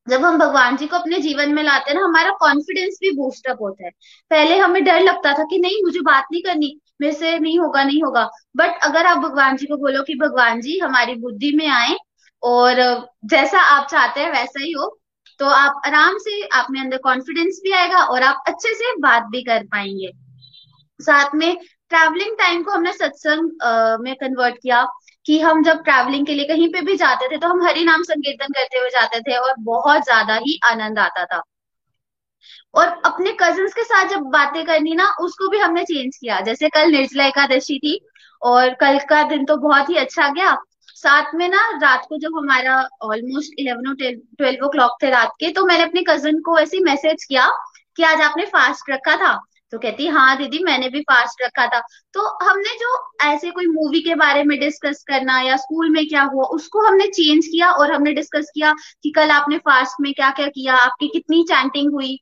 [0.08, 3.58] जब हम भगवान जी को अपने जीवन में लाते हैं ना हमारा कॉन्फिडेंस भी बूस्टअप
[3.62, 3.92] होता है।
[4.32, 7.84] पहले हमें डर लगता था कि नहीं मुझे बात नहीं करनी मेरे से नहीं होगा
[7.84, 8.24] नहीं होगा।
[8.58, 11.96] बट अगर आप भगवान जी को बोलो कि भगवान जी हमारी बुद्धि में आए
[12.44, 12.76] और
[13.26, 14.96] जैसा आप चाहते हैं वैसा ही हो
[15.40, 19.24] तो आप आराम से आप में अंदर कॉन्फिडेंस भी आएगा और आप अच्छे से बात
[19.24, 20.12] भी कर पाएँगे।
[21.00, 21.58] साथ में
[21.92, 24.86] ट्रैवलिंग टाइम को हमने सत्संग में कन्वर्ट किया
[25.26, 28.04] कि हम जब ट्रैवलिंग के लिए कहीं पे भी जाते थे तो हम हरि नाम
[28.04, 31.42] संकीर्तन करते हुए जाते थे और बहुत ज़्यादा ही आनंद आता था।
[32.76, 36.70] और अपने कज़न के साथ जब बातें करनी ना, उसको भी हमने चेंज किया। जैसे
[36.70, 38.00] कल निर्जला एकादशी थी
[38.42, 40.56] और कल का दिन तो बहुत ही अच्छा गया।
[40.98, 45.52] साथ में ना, रात को जब हमारा almost eleven twelve o'clock थे रात के
[45.52, 47.50] तो मैंने अपने कज़न को ऐसे मैसेज किया
[47.98, 49.34] कि आज आपने फास्ट रखा था।
[49.74, 51.80] तो कहती हाँ दीदी, मैंने भी फास्ट रखा था।
[52.14, 56.22] तो हमने जो ऐसे कोई मूवी के बारे में डिस्कस करना या स्कूल में क्या
[56.24, 60.30] हुआ, उसको हमने चेंज किया और हमने डिस्कस किया कि कल आपने फास्ट में क्या
[60.32, 62.18] क्या किया आपकी कितनी चैंटिंग हुई।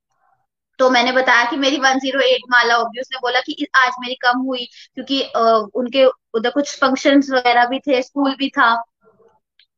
[0.79, 4.65] तो मैंने बताया कि मेरी 108 माला होगी। उसने बोला कि आज मेरी कम हुई
[4.95, 5.21] क्योंकि
[5.79, 8.73] उनके उधर कुछ फ़ंक्शंस वगैरह भी थे स्कूल भी था।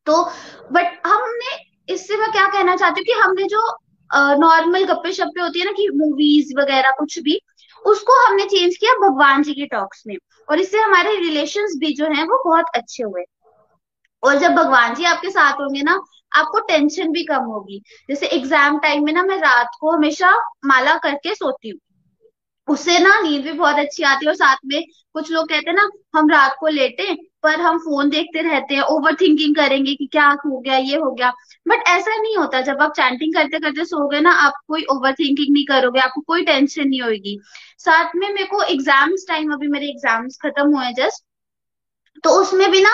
[0.07, 0.23] तो
[0.71, 1.57] बट हमने
[1.93, 3.61] इससे मैं क्या कहना चाहती हूँ कि हमने जो
[4.39, 7.39] नॉर्मल गप्पे शप्पे होती है ना कि मूवीज़ वगैरह कुछ भी
[7.85, 10.15] उसको हमने चेंज किया भगवान जी के टॉक्स में।
[10.49, 13.23] और इससे हमारे रिलेशन भी जो है वो बहुत अच्छे हुए।
[14.23, 15.99] और जब भगवान जी आपके साथ होंगे ना,
[16.37, 20.95] आपको टेंशन भी कम होगी। जैसे एग्ज़ाम टाइम में ना मैं रात को हमेशा माला
[20.97, 21.79] करके सोती हूँ।
[22.67, 24.81] उससे ना नींद भी बहुत अच्छी आती है और साथ में
[25.13, 28.81] कुछ लोग कहते हैं ना, हम रात को लेटे पर हम फ़ोन देखते रहते हैं
[28.91, 31.31] ओवर थिंकिंग करेंगे कि क्या हो गया, ये हो गया।
[31.65, 35.13] बट ऐसा नहीं होता, जब आप चैंटिंग करते करते सो गए ना, आप कोई ओवर
[35.13, 37.39] थिंकिंग नहीं करोगे, आपको कोई टेंशन नहीं होगी
[37.79, 41.23] साथ में मेरे को एग्ज़ाम्स टाइम अभी मेरे एग्ज़ाम्स खत्म हुए जस्ट
[42.23, 42.91] तो उसमें भी ना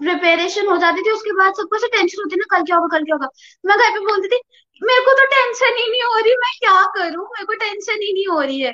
[0.00, 3.04] प्रिपेरेशन हो जाती थी, उसके बाद सबको से टेंशन होती ना, कल क्या होगा, कल
[3.04, 3.28] क्या होगा।
[3.64, 4.40] मैं घर पे बोलती थी,
[4.82, 7.24] मेरे को तो टेंशन ही नहीं हो रही, मैं क्या करूँ?
[7.26, 8.72] मेरे को टेंशन ही नहीं हो रही है।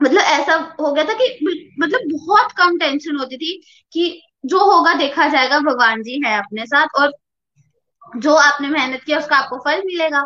[0.00, 3.60] मतलब ऐसा हो गया था कि मतलब बहुत कम टेंशन होती थी
[3.92, 7.12] कि जो होगा देखा जाएगा, भगवान जी है अपने साथ और
[8.12, 10.24] जो आपने मेहनत किया उसका आपको फल मिलेगा।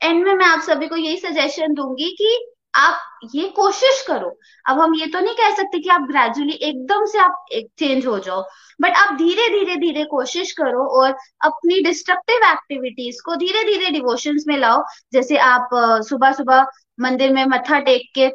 [0.00, 2.38] एंड में मैं आप सभी को यही सजेशन दूँगी कि
[2.76, 2.98] आप
[3.34, 4.28] ये कोशिश करो।
[4.64, 8.06] अब हम ये तो नहीं कह सकते कि आप ग्रेजुअली एकदम से आप एक चेंज
[8.06, 8.42] हो जाओ
[8.80, 11.10] बट आप धीरे धीरे धीरे कोशिश करो और
[11.44, 15.68] अपनी डिस्ट्रक्टिव एक्टिविटीज़ को धीरे धीरे डिवोशंस में लाओ। जैसे आप
[16.08, 16.66] सुबह सुबह
[17.00, 18.28] मंदिर में मत्था टेक के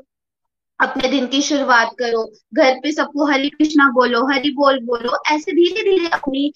[0.81, 5.51] अपने दिन की शुरुआत करो, घर पे सबको हरी कृष्णा बोलो, हरी बोल बोलो, ऐसे
[5.51, 6.53] धीरे धीरे अपनी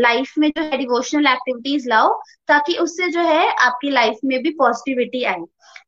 [0.00, 4.50] लाइफ में जो है डिवोशनल एक्टिविटीज़ लाओ, ताकि उससे जो है आपकी लाइफ में भी
[4.50, 5.44] पॉजिटिविटी आए।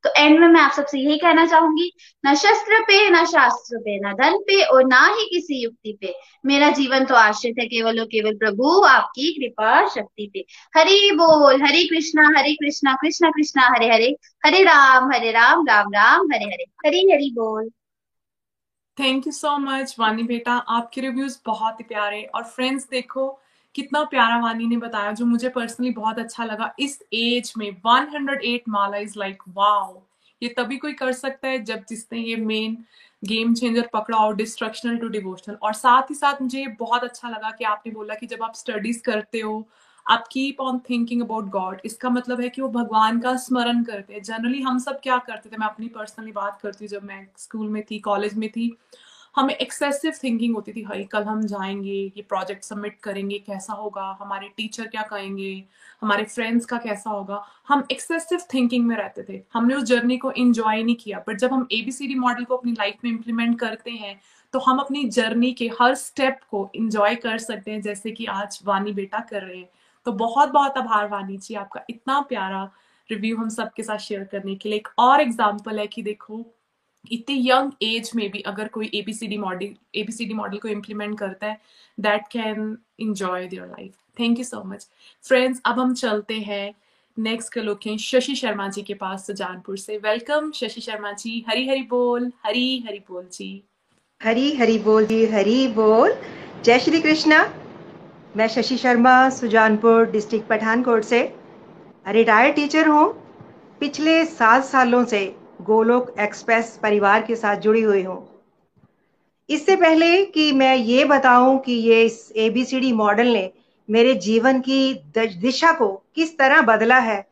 [0.07, 1.93] तो एंड में मैं आप सबसे यही कहना चाहूँगी,
[2.27, 6.15] न शस्त्र पे, न शास्त्र पे, न धन पे और ना ही किसी युक्ति पे।
[6.47, 10.45] मेरा जीवन तो आश्रित है केवल और केवल प्रभु, आपकी कृपा शक्ति पे।
[10.77, 14.17] हरि बोल, हरि कृष्णा हरि कृष्णा कृष्णा कृष्णा, हरे हरे।
[14.47, 17.71] हरे राम हरे राम राम राम, हरे हरे। हरि हरि बोल।
[19.01, 23.41] Thank you so much Vani बेटा। आपके रिव्यूज़ बहुत ही प्यारे और फ्रेंड्स देखो
[23.77, 28.69] कितना प्यारा वानी ने बताया जो मुझे पर्सनली बहुत अच्छा लगा। इस एज में 108
[28.69, 30.03] माला इज़ लाइक वाओ
[30.43, 32.77] ये तभी कोई कर सकता है जब जिसने ये मेन
[33.23, 37.29] गेम चेंजर पकड़ा और डिस्ट्रक्शनल टू डिवोशनल और साथ ही साथ मुझे ये बहुत अच्छा
[37.29, 39.67] लगा कि आपने बोला कि जब आप स्टडीज़ करते हो,
[40.07, 44.15] आप keep on thinking about God इसका मतलब है कि वो भगवान का स्मरण करते
[44.15, 45.57] हैं। जनरली हम सब क्या करते थे?
[45.57, 48.69] मैं अपनी पर्सनली बात करती हूँ जब मैं स्कूल में थी कॉलेज में थी।
[49.37, 54.17] हमें एक्सेसिव थिंकिंग होती थी भाई कल हम जाएँगे, ये प्रोजेक्ट सबमिट करेंगे, कैसा होगा?
[54.21, 55.65] हमारे टीचर क्या कहेंगे?
[56.01, 57.43] हमारे फ्रेंड्स का कैसा होगा?
[57.69, 61.53] हम एक्सेसिव थिंकिंग में रहते थे। हमने उस जर्नी को इंजॉय नहीं किया। बट जब
[61.53, 64.19] हम एबीसीडी मॉडल को अपनी लाइफ में इम्प्लीमेंट करते हैं
[64.55, 68.59] तो हम अपनी जर्नी के हर स्टेप को इंजॉय कर सकते हैं, जैसे कि आज
[68.65, 69.69] वानी बेटा कर रहे हैं।
[70.07, 72.63] तो बहुत बहुत आभार वानी जी। आपका इतना प्यारा
[73.09, 76.45] रिव्यू हम सबके साथ शेयर करने के लिए। एक और एग्ज़ाम्पल है कि देखो
[77.13, 81.61] इतनी यंग एज में भी अगर कोई A B C D model A B C D model को इम्प्लीमेंट करता है
[82.01, 84.89] that can enjoy their life thank you so much
[85.23, 86.75] friends अब हम चलते हैं
[87.19, 89.97] नेक्स्ट के लोग हैं शशि शर्मा जी के पास सुजानपुर से.
[89.97, 91.45] वेलकम शशि शर्मा जी.
[91.49, 92.33] हरी हरी बोल.
[92.47, 93.63] हरी हरी बोल जी.
[94.23, 96.15] हरी हरी बोल जी, हरी बोल.
[96.65, 97.55] जय श्री कृष्णा.
[98.37, 101.37] मैं शशि शर्मा, सुजानपुर डिस्ट्रिक्ट पठानकोट से.
[102.09, 103.13] रिटायर्ड टीचर हूँ.
[103.81, 108.19] पिछले सात सालों से गोलोक एक्सप्रेस परिवार के साथ जुड़ी हुई हूँ।
[109.49, 113.51] इससे पहले कि मैं ये बताऊँ कि ये इस एबीसीडी मॉडल ने
[113.89, 117.27] मेरे जीवन की दिशा को किस तरह बदला है,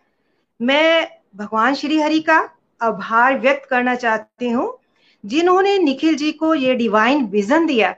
[0.61, 2.39] मैं भगवान श्री हरि का
[2.81, 4.73] आभार व्यक्त करना चाहती हूँ,
[5.25, 7.95] जिन्होंने निखिल जी को ये डिवाइन विजन दिया।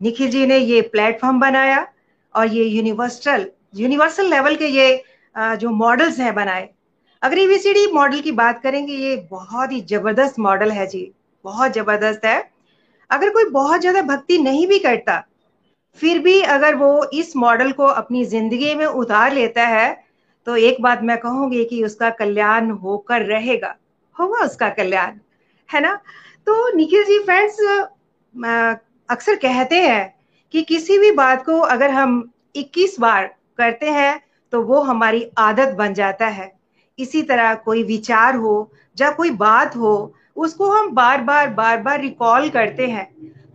[0.00, 1.86] निखिल जी ने ये प्लेटफॉर्म बनाया
[2.34, 3.46] और ये यूनिवर्सल
[3.76, 5.02] यूनिवर्सल लेवल के ये
[5.36, 6.68] जो मॉडल्स हैं बनाए।
[7.22, 11.10] अगर ईवीसीडी मॉडल की बात करेंगे, ये बहुत ही ज़बरदस्त मॉडल है जी।
[11.44, 12.38] बहुत ज़बरदस्त है।
[13.10, 15.22] अगर कोई बहुत ज़्यादा भक्ति नहीं भी करता,
[15.98, 19.90] फिर भी अगर वो इस मॉडल को अपनी ज़िंदगी में उतार लेता है
[20.46, 23.74] तो एक बात मैं कहूँगी कि उसका कल्याण होकर रहेगा।
[24.16, 25.18] होगा उसका कल्याण,
[25.68, 25.94] है ना?
[26.46, 27.60] तो निखिल जी फ्रेंड्स
[29.08, 30.14] अक्सर कहते हैं
[30.54, 32.22] कि किसी भी बात को अगर हम
[32.56, 33.26] 21 बार
[33.58, 34.20] करते हैं
[34.52, 36.50] तो वो हमारी आदत बन जाता है।
[36.98, 42.00] इसी तरह कोई विचार हो या कोई बात हो, उसको हम बार बार बार बार
[42.00, 43.06] रिकॉल करते हैं।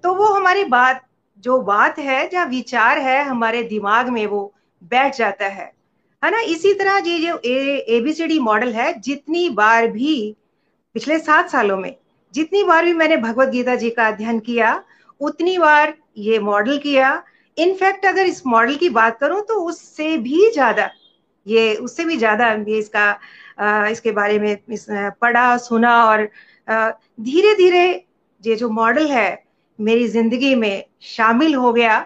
[0.03, 1.01] तो वो हमारी बात,
[1.43, 4.53] जो बात है या विचार है हमारे दिमाग में वो
[4.91, 5.71] बैठ जाता है।
[6.23, 6.39] है ना?
[6.39, 7.37] इसी तरह ये जो
[7.95, 10.35] एबीसीडी मॉडल है, जितनी बार भी,
[10.95, 11.95] पिछले सात सालों में,
[12.33, 14.83] जितनी बार भी मैंने भगवत गीता जी का अध्ययन किया,
[15.21, 17.23] उतनी बार ये मॉडल किया।
[17.57, 20.89] इनफैक्ट अगर इस मॉडल की बात करूँ तो उससे भी ज़्यादा
[21.47, 23.09] ये उससे भी ज़्यादा ये इसका
[23.91, 26.29] इसके बारे में इस, पढ़ा सुना और
[26.67, 27.85] धीरे धीरे
[28.43, 29.43] ये जो मॉडल है
[29.79, 32.05] मेरी ज़िंदगी में शामिल हो गया।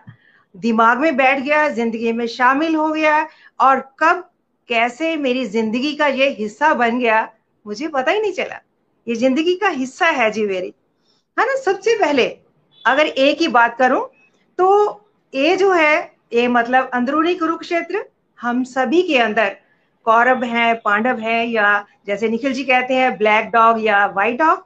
[0.55, 3.27] दिमाग में बैठ गया ज़िंदगी में शामिल हो गया
[3.59, 4.23] और कब
[4.69, 7.27] कैसे मेरी ज़िंदगी का ये हिस्सा बन गया
[7.65, 8.59] मुझे पता ही नहीं चला।
[9.07, 10.73] ये ज़िंदगी का हिस्सा है जी मेरी।
[11.37, 11.55] है ना?
[11.55, 12.25] सबसे पहले
[12.85, 14.01] अगर ए की बात करूँ
[14.59, 14.67] तो
[15.33, 18.05] ए जो है ए मतलब अंदरूनी कुरुक्षेत्र
[18.41, 19.55] हम सभी के अंदर
[20.05, 24.65] कौरव है, पांडव है, या जैसे निखिल जी कहते हैं ब्लैक डॉग या व्हाइट डॉग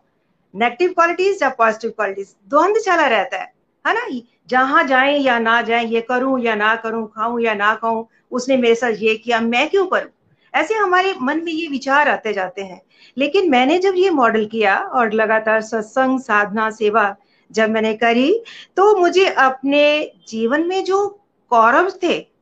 [0.53, 3.53] नेगेटिव क्वालिटीज या पॉजिटिव क्वालिटीज द्वंद चला रहता है
[3.85, 4.19] है ना?
[4.49, 8.57] जहाँ जाए या ना जाए, ये करूँ या ना करूँ, खाऊं या ना खाऊं, उसने
[8.57, 10.09] मेरे साथ ये किया, मैं क्यों करूँ?
[10.53, 12.81] ऐसे हमारे मन में ये विचार आते जाते हैं।
[13.17, 17.15] लेकिन मैंने जब ये मॉडल किया और लगातार सत्संग, साधना, सेवा
[17.51, 18.31] जब मैंने करी
[18.77, 21.07] तो मुझे अपने जीवन में जो
[21.49, 22.34] कौरव थे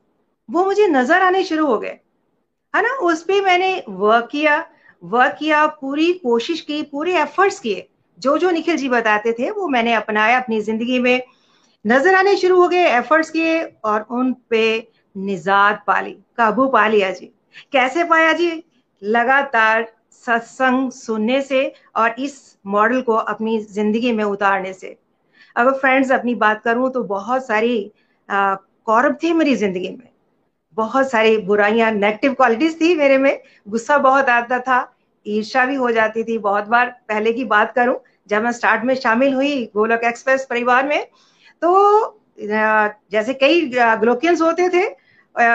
[0.48, 1.98] वो मुझे नज़र आने शुरू हो गए।
[2.74, 2.94] है ना?
[3.02, 4.64] उस पर मैंने वर्क किया
[5.02, 9.66] वर्क किया, पूरी कोशिश की, पूरे एफर्ट्स किए। जो जो निखिल जी बताते थे, वो
[9.68, 11.22] मैंने अपनाया अपनी ज़िंदगी में।
[11.84, 17.10] नज़र आने शुरू हो गए एफर्ट्स किए और उन पे निजात पाली, काबू पा लिया
[17.10, 17.30] जी।
[17.72, 18.62] कैसे पाया जी?
[19.02, 19.86] लगातार
[20.24, 24.96] सत्संग सुनने से और इस मॉडल को अपनी ज़िंदगी में उतारने से।
[25.56, 27.92] अगर फ्रेंड्स अपनी बात करूँ तो बहुत सारी
[28.28, 30.08] कौरव थे मेरी ज़िंदगी में।
[30.76, 34.80] बहुत सारी बुराइयाँ नेगेटिव क्वालिटीज थी मेरे में। गुस्सा बहुत आता था
[35.26, 37.96] ईर्षा भी हो जाती थी बहुत बार। पहले की बात करूँ,
[38.28, 41.04] जब मैं स्टार्ट में शामिल हुई गोलक एक्सप्रेस परिवार में
[41.62, 44.84] तो जैसे कई ग्लोकियंस होते थे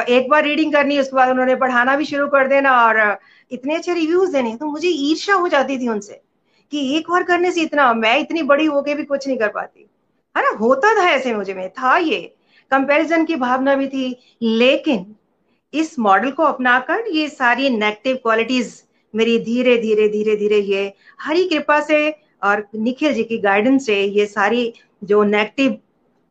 [0.09, 3.17] एक बार रीडिंग करनी, उसके बाद उन्होंने पढ़ाना भी शुरू कर देना और
[3.51, 6.21] इतने अच्छे रिव्यूज़ देने तो मुझे ईर्षा हो जाती थी उनसे
[6.71, 9.89] कि एक बार करने से इतना, मैं इतनी बड़ी होके भी कुछ नहीं कर पाती।
[10.35, 10.49] है ना?
[10.57, 12.35] होता था ऐसे मुझे में, था ये।
[12.71, 15.05] कंपैरिजन की भावना भी थी, लेकिन
[15.73, 18.81] इस मॉडल को अपनाकर ये सारी नेगेटिव क्वालिटीज
[19.13, 22.09] मेरी धीरे धीरे धीरे धीरे ये हरी कृपा से
[22.43, 25.71] और निखिल जी की गाइडेंस से ये सारी जो नेगेटिव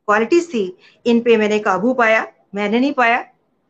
[0.08, 3.24] क्वालिटीज थी, इन पे मैंने काबू पाया, मैंने नहीं पाया।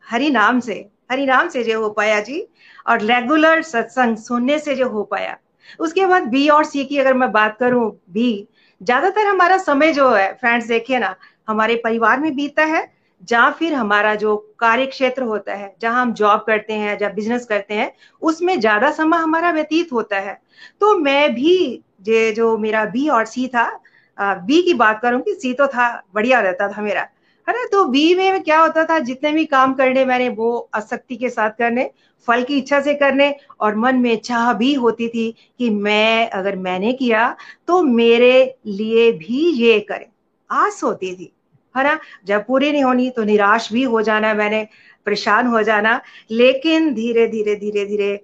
[0.05, 0.73] हरि नाम से,
[1.11, 2.45] हरि नाम से जो हो पाया जी,
[2.87, 5.37] और रेगुलर सत्संग सुनने से जो हो पाया।
[5.79, 8.47] उसके बाद बी और सी की अगर मैं बात करूँ बी
[8.81, 11.15] ज़्यादातर हमारा समय जो है फ्रेंड्स देखिए ना
[11.49, 12.87] हमारे परिवार में बीतता है,
[13.23, 17.45] जहाँ फिर हमारा जो कार्य क्षेत्र होता है, जहाँ हम जॉब करते हैं, जहाँ बिज़नेस
[17.45, 20.39] करते हैं, उसमें ज़्यादा समय हमारा व्यतीत होता है।
[20.81, 23.69] तो मैं भी जे जो मेरा बी और सी था
[24.17, 27.01] बी की बात करूँ कि सी तो था, बढ़िया रहता था मेरा,
[27.47, 27.65] है ना?
[27.71, 31.51] तो बी में क्या होता था, जितने भी काम करने मैंने, वो आसक्ति के साथ
[31.51, 31.89] करने,
[32.27, 36.55] फल की इच्छा से करने, और मन में चाह भी होती थी कि मैं, अगर
[36.57, 37.35] मैंने किया
[37.67, 40.05] तो मेरे लिए भी ये करें।
[40.49, 41.31] आस होती थी।
[41.75, 41.99] है ना?
[42.25, 44.67] जब पूरी नहीं होनी तो निराश भी हो जाना, मैंने
[45.05, 46.01] परेशान हो जाना।
[46.31, 48.19] लेकिन धीरे धीरे धीरे धीरे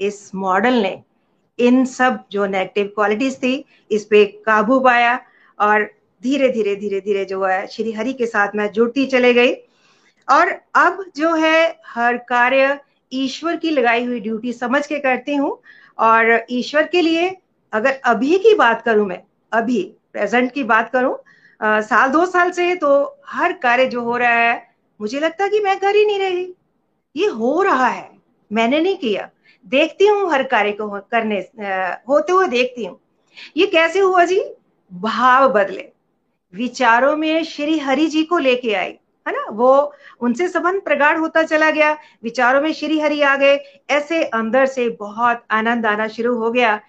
[0.00, 1.02] इस मॉडल ने
[1.58, 5.18] इन सब जो नेगेटिव क्वालिटीज थी, इस पे काबू पाया
[5.60, 5.84] और
[6.22, 9.52] धीरे धीरे धीरे धीरे जो है, श्री हरि के साथ मैं जुड़ती चले गई।
[10.28, 12.78] और अब जो है, हर कार्य
[13.12, 15.58] ईश्वर की लगाई हुई ड्यूटी समझ के करती हूँ।
[15.98, 17.36] और ईश्वर के लिए
[17.72, 19.20] अगर अभी की बात करूँ मैं,
[19.52, 19.82] अभी
[20.12, 21.16] प्रेजेंट की बात करूँ
[21.60, 24.62] साल, दो साल से तो हर कार्य जो हो रहा है,
[25.00, 26.52] मुझे लगता कि मैं कर ही नहीं रही।
[27.16, 28.10] ये हो रहा है।
[28.50, 29.28] मैंने नहीं किया।
[29.66, 31.38] देखती हूँ हर कार्य को करने
[32.08, 32.98] होते हुए देखती हूँ।
[33.56, 34.42] ये कैसे हुआ जी?
[34.92, 35.88] भाव बदले।
[36.54, 38.90] विचारों में श्री हरि जी को लेके आई,
[39.26, 39.44] है ना?
[39.50, 41.92] वो, उनसे संबंध प्रगाढ़ होता चला गया।
[42.22, 43.56] विचारों में श्री हरि आ गए।
[43.90, 46.80] ऐसे अंदर से बहुत आनंद आना शुरू हो गया।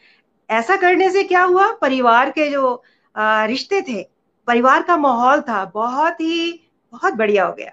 [0.50, 1.72] ऐसा करने से क्या हुआ?
[1.72, 2.82] परिवार के जो
[3.16, 4.02] रिश्ते थे
[4.48, 7.72] परिवार का माहौल था, बहुत ही, बहुत बढ़िया हो गया।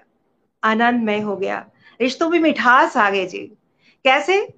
[0.63, 1.69] आनंदमय हो गया।
[2.01, 3.39] रिश्तों में मिठास आ गई जी।
[4.03, 4.53] कैसे?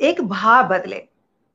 [0.00, 1.04] एक भाव बदले।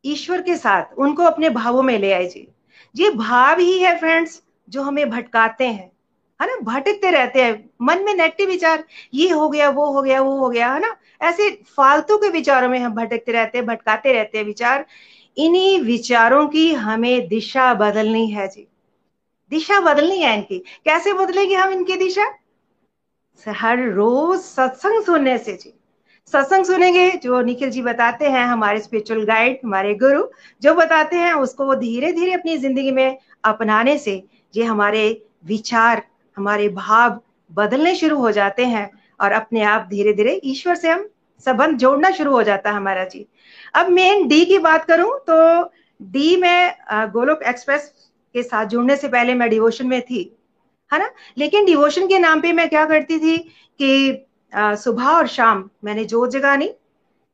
[0.06, 2.48] ईश्वर के साथ उनको अपने भावों में ले आए जी।
[2.96, 5.92] ये भाव ही है फ्रेंड्स जो हमें भटकाते हैं।
[6.42, 6.56] है ना?
[6.64, 8.84] भटकते रहते हैं। मन में नेगेटिव विचार,
[9.14, 10.96] ये हो गया, वो हो गया, वो हो गया, है ना?
[11.22, 14.86] ऐसे फालतू के विचारों में हम भटकते रहते हैं, भटकाते रहते हैं विचार।
[15.38, 18.67] इन्हीं विचारों की हमें दिशा बदलनी है जी।
[19.52, 22.26] दिशा बदलनी है इनकी। कैसे बदलेगी हम इनकी दिशा?
[23.46, 25.74] हर रोज सत्संग सुनने से जी।
[26.34, 30.24] सत्संग सुनेंगे, जो निखिल जी बताते हैं, हमारे स्पिरिचुअल गाइड हमारे गुरु,
[30.62, 35.04] जो बताते हैं, उसको वो धीरे धीरे अपनी ज़िंदगी में अपनाने से ये हमारे
[35.46, 36.04] विचार,
[36.38, 37.20] हमारे भाव
[37.52, 41.08] बदलने शुरू हो जाते हैं और अपने आप धीरे धीरे ईश्वर से हम
[41.46, 43.26] संबंध जोड़ना शुरू हो जाता है हमारा जी।
[43.76, 45.64] अब मेन डी की बात करूँ तो
[46.00, 46.76] डी में
[47.12, 47.92] गोलोक एक्सप्रेस
[48.36, 50.22] के साथ जुड़ने से पहले मैं डिवोशन में थी,
[50.92, 51.10] है ना?
[51.38, 53.38] लेकिन डिवोशन के नाम पे मैं क्या करती थी
[53.80, 56.70] कि सुबह और शाम मैंने जोत जगानी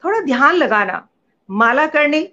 [0.04, 1.08] थोड़ा ध्यान लगाना,
[1.50, 2.28] माला करनी,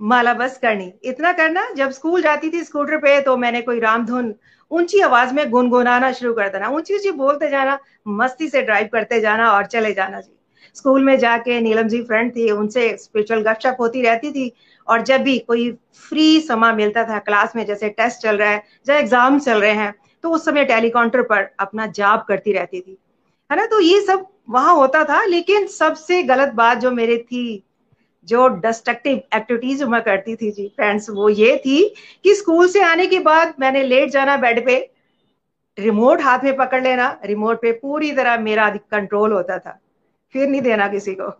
[0.00, 4.34] माला बस करनी। इतना करना, जब स्कूल जाती थी स्कूटर पे तो मैंने कोई रामधुन,
[4.70, 7.78] ऊँची आवाज़ में गुनगुनाना शुरू कर देना। ऊँची ऊँची बोलते जाना,
[8.08, 10.38] मस्ती से ड्राइव करते जाना और चले जाना जी।
[10.76, 14.52] स्कूल में जाके नीलम जी फ्रेंड थी, उनसे स्पिरिचुअल गपशप होती रहती थी।
[14.88, 18.62] और जब भी कोई फ्री समा मिलता था क्लास में, जैसे टेस्ट चल रहा है
[18.88, 22.98] या एग्ज़ाम चल रहे हैं तो उस समय टेलीकाउंटर पर अपना जॉब करती रहती थी।
[23.50, 23.66] है ना?
[23.66, 27.62] तो ये सब वहाँ होता था, लेकिन सबसे गलत बात जो मेरे थी,
[28.28, 31.82] जो डिस्ट्रक्टिव एक्टिविटीज़ मैं करती थी जी फ्रेंड्स वो ये थी
[32.24, 34.76] कि स्कूल से आने के बाद मैंने लेट जाना बेड पे
[35.78, 39.78] रिमोट हाथ में पकड़ लेना रिमोट पे पूरी तरह मेरा कंट्रोल होता था।
[40.34, 41.30] फिर नहीं देना किसी को।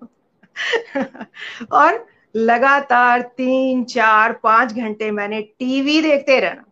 [1.72, 6.64] और लगातार तीन, चार, पाँच घंटे मैंने टीवी देखते रहना।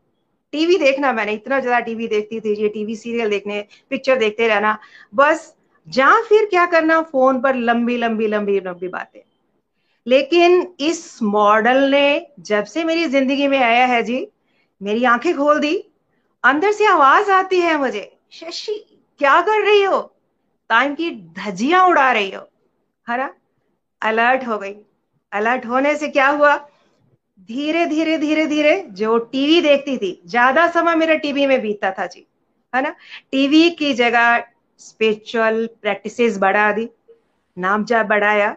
[0.53, 4.79] टीवी देखना मैंने, इतना ज़्यादा टीवी देखती थी, ये टीवी सीरियल देखने पिक्चर देखते रहना।
[5.15, 5.55] बस,
[5.89, 9.21] जहाँ फिर क्या करना फ़ोन पर लंबी लंबी लंबी लंबी बातें।
[10.07, 14.27] लेकिन इस मॉडल ने, जब से मेरी ज़िंदगी में आया है जी,
[14.81, 15.77] मेरी आँखें खोल दी।
[16.45, 18.75] अंदर से आवाज़ आती है मुझे, शशि,
[19.21, 20.01] क्या कर रही हो?
[20.71, 22.43] टाइम की धजियाँ उड़ा रही हो।
[23.07, 23.31] है ना?
[24.03, 24.75] अलर्ट हो गई।
[25.33, 26.57] अलर्ट होने से क्या हुआ?
[27.49, 32.07] धीरे धीरे धीरे धीरे जो टीवी देखती थी, ज़्यादा समय मेरा टीवी में बीतता था
[32.07, 32.27] जी।
[32.73, 32.95] है ना?
[33.33, 34.43] टीवी की जगह
[34.81, 36.89] स्पिरिचुअल प्रैक्टिसेस बढ़ा दी,
[37.57, 38.57] नाम जा बढ़ाया,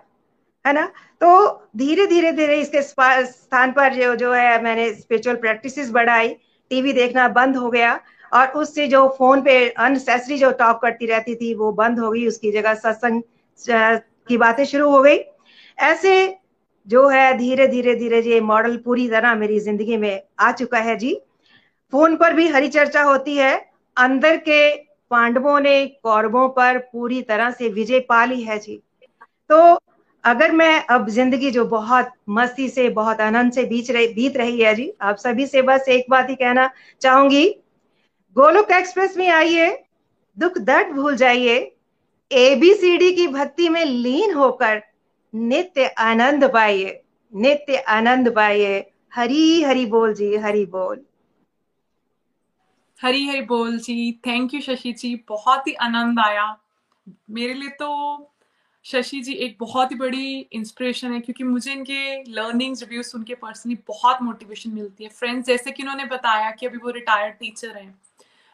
[0.65, 0.86] है ना?
[1.21, 6.34] तो धीरे धीरे धीरे इसके स्थान पर जो जो है मैंने स्पिरिचुअल प्रैक्टिसेस बढ़ाई,
[6.72, 7.99] टीवी देखना बंद हो गया।
[8.34, 12.28] और उससे जो फ़ोन पे अनसेसरी जो टॉक करती रहती थी, वो बंद हो गई,
[12.28, 13.22] उसकी जगह सत्संग
[14.28, 15.20] की बातें शुरू हो गई।
[15.78, 16.38] ऐसे
[16.88, 20.96] जो है, धीरे धीरे धीरे ये मॉडल पूरी तरह मेरी ज़िंदगी में आ चुका है
[20.96, 21.14] जी।
[21.94, 23.56] फ़ोन पर भी हरी चर्चा होती है।
[23.98, 24.76] अंदर के
[25.12, 28.82] पांडवों ने कौरवों पर पूरी तरह से विजय पा ली है जी।
[29.50, 29.80] तो
[30.24, 34.62] अगर मैं अब ज़िंदगी जो बहुत मस्ती से, बहुत आनंद से बीच रही, बीत रही
[34.62, 36.70] है जी, आप सभी से बस एक बात ही कहना
[37.02, 37.46] चाहूँगी
[38.36, 39.70] गोलोक एक्सप्रेस में आइए,
[40.38, 41.56] दुख दर्द भूल जाइए।
[42.32, 44.82] एबीसीडी की भक्ति में लीन होकर
[45.34, 47.02] नित्य आनंद पाइए,
[47.34, 48.80] नित्य आनंद पाइए।
[49.14, 51.04] हरी हरी बोल जी, हरी बोल।
[53.00, 56.56] हरी हरी बोल जी थैंक यू शशि जी, बहुत ही आनंद आया।
[57.30, 58.30] मेरे लिए तो
[58.86, 63.36] शशि जी एक बहुत ही बड़ी इंस्पिरेशन है, क्योंकि मुझे इनके लर्निंग्स रिव्यूज़ सुन के
[63.36, 67.78] पर्सनली बहुत मोटिवेशन मिलती है। फ्रेंड्स जैसे कि उन्होंने बताया कि अभी वो रिटायर्ड टीचर
[67.78, 67.94] हैं।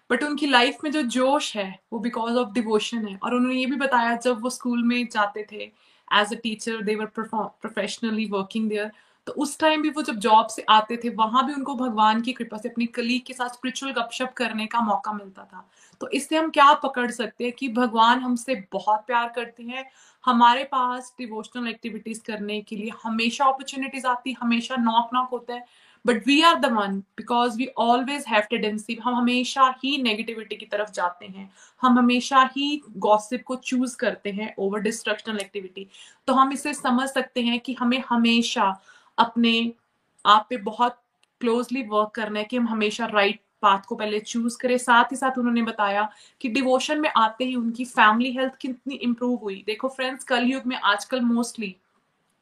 [0.10, 3.66] बट उनकी लाइफ में जो जोश है, वो बिकॉज़ ऑफ़ डिवोशन है। और उन्होंने ये
[3.66, 5.64] भी बताया, जब वो स्कूल में जाते थे
[6.08, 8.92] as a teacher they were professionally working there
[9.28, 12.34] तो उस टाइम भी वो जब जॉब से आते थे, वहाँ भी उनको भगवान की
[12.34, 15.66] कृपा से, अपनी कलीग के साथ स्पिरिचुअल गपशप करने का मौका मिलता था।
[16.02, 19.86] तो इससे हम क्या पकड़ सकते हैं कि भगवान हमसे बहुत प्यार करते हैं।
[20.24, 25.66] हमारे पास डिवोशनल एक्टिविटीज़ करने के लिए हमेशा अपॉर्चुनिटीज़ आती, हमेशा नॉक नॉक होता है।
[26.06, 30.66] But we are the one because we always have tendency हम हमेशा ही नेगेटिविटी की
[30.66, 31.50] तरफ़ जाते हैं।
[31.82, 35.88] हम हमेशा ही गॉसिप को चूज़ करते हैं ओवर डिस्ट्रक्शनल एक्टिविटी
[36.28, 38.74] तो हम इसे समझ सकते हैं कि हमें हमेशा
[39.18, 39.72] अपने
[40.26, 41.00] आप पे बहुत
[41.42, 45.12] क्लोजली वर्क करना है कि हम हमेशा राइट right पाथ को पहले चूज़ करें। साथ
[45.12, 46.08] ही साथ उन्होंने बताया
[46.42, 50.76] कि डिवोशन में आते ही उनकी फैमिली हेल्थ कितनी इंप्रूव हुई। देखो फ्रेंड्स कलयुग में
[50.76, 51.76] आजकल मोस्टली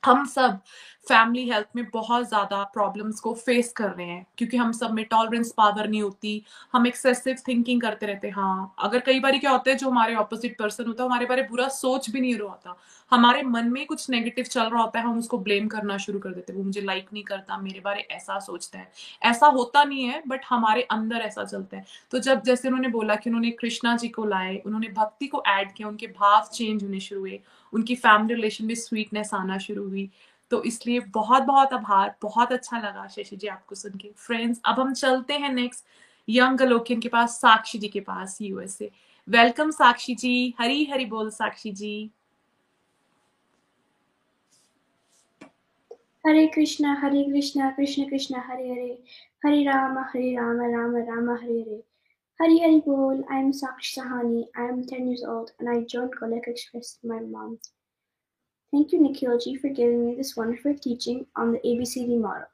[0.04, 0.60] हम सब
[1.08, 5.04] फैमिली हेल्थ में बहुत ज़्यादा प्रॉब्लम्स को फेस कर रहे हैं, क्योंकि हम सब में
[5.06, 6.44] टॉलरेंस पावर नहीं होती,
[6.74, 10.16] हम एक्सेसिव थिंकिंग करते रहते हैं। हाँ अगर कई बार क्या होता है, जो हमारे
[10.16, 12.76] ऑपोजिट पर्सन होता है हमारे बारे बुरा सोच भी नहीं रहा होता।
[13.12, 16.30] हमारे मन में कुछ नेगेटिव चल रहा होता है, हम उसको ब्लेम करना शुरू कर
[16.30, 18.92] देते हैं। वो मुझे लाइक नहीं करता, मेरे बारे ऐसा सोचता है।
[19.24, 23.16] ऐसा होता नहीं है बट हमारे अंदर ऐसा चलता है। तो जब जैसे उन्होंने बोला
[23.16, 27.00] कि उन्होंने कृष्णा जी को लाए, उन्होंने भक्ति को ऐड किया, उनके भाव चेंज होने
[27.00, 27.40] शुरू हुए
[27.74, 30.10] उनकी फैमिली रिलेशन में स्वीटनेस आना शुरू हुई।
[30.52, 34.80] तो इसलिए बहुत बहुत आभार, बहुत अच्छा लगा शशि जी आपको सुन के। फ्रेंड्स अब
[34.80, 35.86] हम चलते हैं नेक्स्ट
[36.28, 38.92] यंग अलोकियन के पास, साक्षी जी के पास यूएसए
[39.28, 42.10] वेलकम साक्षी जी हरी हरी बोल Sakshi ji.
[46.28, 49.04] Hare Krishna Hare Krishna, Krishna Krishna, Hare Hare.
[49.46, 51.82] Hare Ram Hare Ram Ram Ram, Hare Hare.
[52.40, 54.46] Hari Bol, I am Sakshi Sahani.
[54.56, 57.58] I am 10 years old and I joined Golek Express with my mom.
[58.72, 62.46] Thank you, Nikhil Nikhilji, for giving me this wonderful teaching on the ABCD model.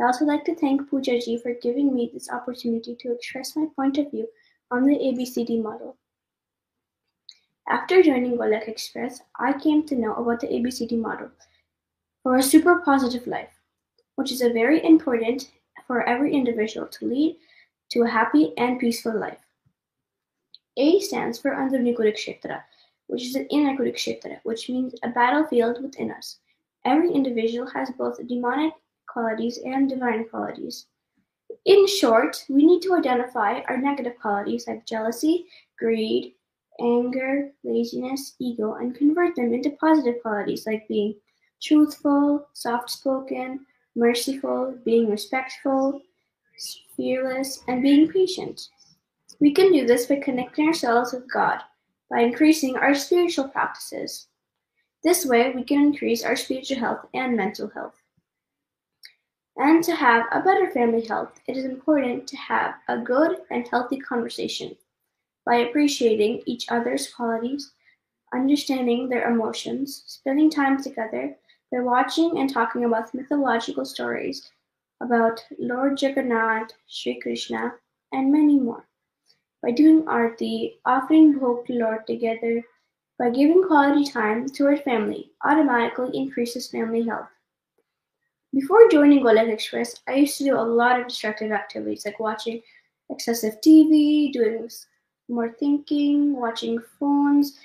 [0.00, 3.66] I also like to thank Pooja Poojaji for giving me this opportunity to express my
[3.76, 4.28] point of view
[4.70, 5.98] on the ABCD model.
[7.68, 11.28] After joining Golek Express, I came to know about the ABCD model
[12.22, 13.60] for a super positive life,
[14.14, 15.50] which is a very important
[15.86, 17.36] for every individual to lead
[17.90, 19.40] to a happy and peaceful life.
[20.76, 22.62] A stands for Andarnikurik Kshetra,
[23.06, 26.38] which is an inner Kurukshetra, which means a battlefield within us.
[26.84, 28.72] Every individual has both demonic
[29.08, 30.86] qualities and divine qualities.
[31.64, 35.46] In short, we need to identify our negative qualities like jealousy,
[35.78, 36.34] greed,
[36.80, 41.14] anger, laziness, ego, and convert them into positive qualities like being
[41.62, 43.64] truthful, soft spoken,
[43.94, 46.02] merciful, being respectful,
[46.96, 48.68] fearless, and being patient.
[49.40, 51.60] We can do this by connecting ourselves with God
[52.10, 54.28] by increasing our spiritual practices.
[55.02, 58.00] This way, we can increase our spiritual health and mental health.
[59.56, 63.66] And to have a better family health, it is important to have a good and
[63.66, 64.76] healthy conversation
[65.44, 67.72] by appreciating each other's qualities,
[68.34, 71.36] understanding their emotions, spending time together,
[71.72, 74.50] by watching and talking about mythological stories
[75.00, 77.74] about Lord Jagannath, Sri Krishna,
[78.12, 78.86] and many more
[79.62, 82.62] by doing arti, offering bhog to Lord together,
[83.18, 87.28] by giving quality time to our family, automatically increases family health.
[88.52, 92.62] Before joining Golek Express, I used to do a lot of destructive activities like watching
[93.10, 94.68] excessive TV, doing
[95.28, 97.58] more thinking, watching phones,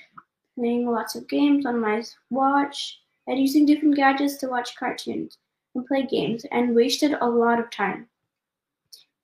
[0.55, 5.37] playing lots of games on my watch, and using different gadgets to watch cartoons
[5.75, 8.07] and play games, and wasted a lot of time.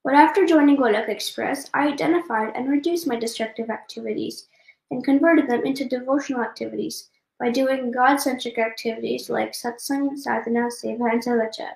[0.04, 4.48] But after joining Golak Express, I identified and reduced my destructive activities
[4.90, 11.22] and converted them into devotional activities by doing God-centric activities like satsang, sadhana, seva, and
[11.22, 11.72] salacha.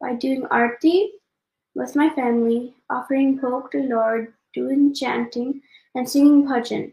[0.00, 1.12] By doing arti
[1.74, 5.60] with my family, offering bhog to Lord doing chanting
[5.94, 6.92] and singing bhajan.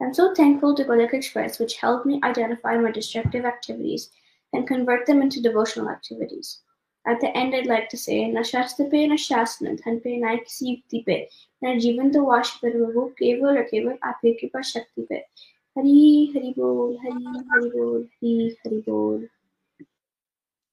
[0.00, 4.10] I'm so thankful to Golok Express, which helped me identify my destructive activities
[4.52, 6.60] and convert them into devotional activities.
[7.06, 11.26] At the end, I'd like to say, Na shastape na shasna, dhanpe na kisivtipe,
[11.60, 15.22] na jivan to wash per keval or keval aapke.
[15.74, 19.24] Hari Hari Bol, Hari Hari Bol, Hari Hari Bol.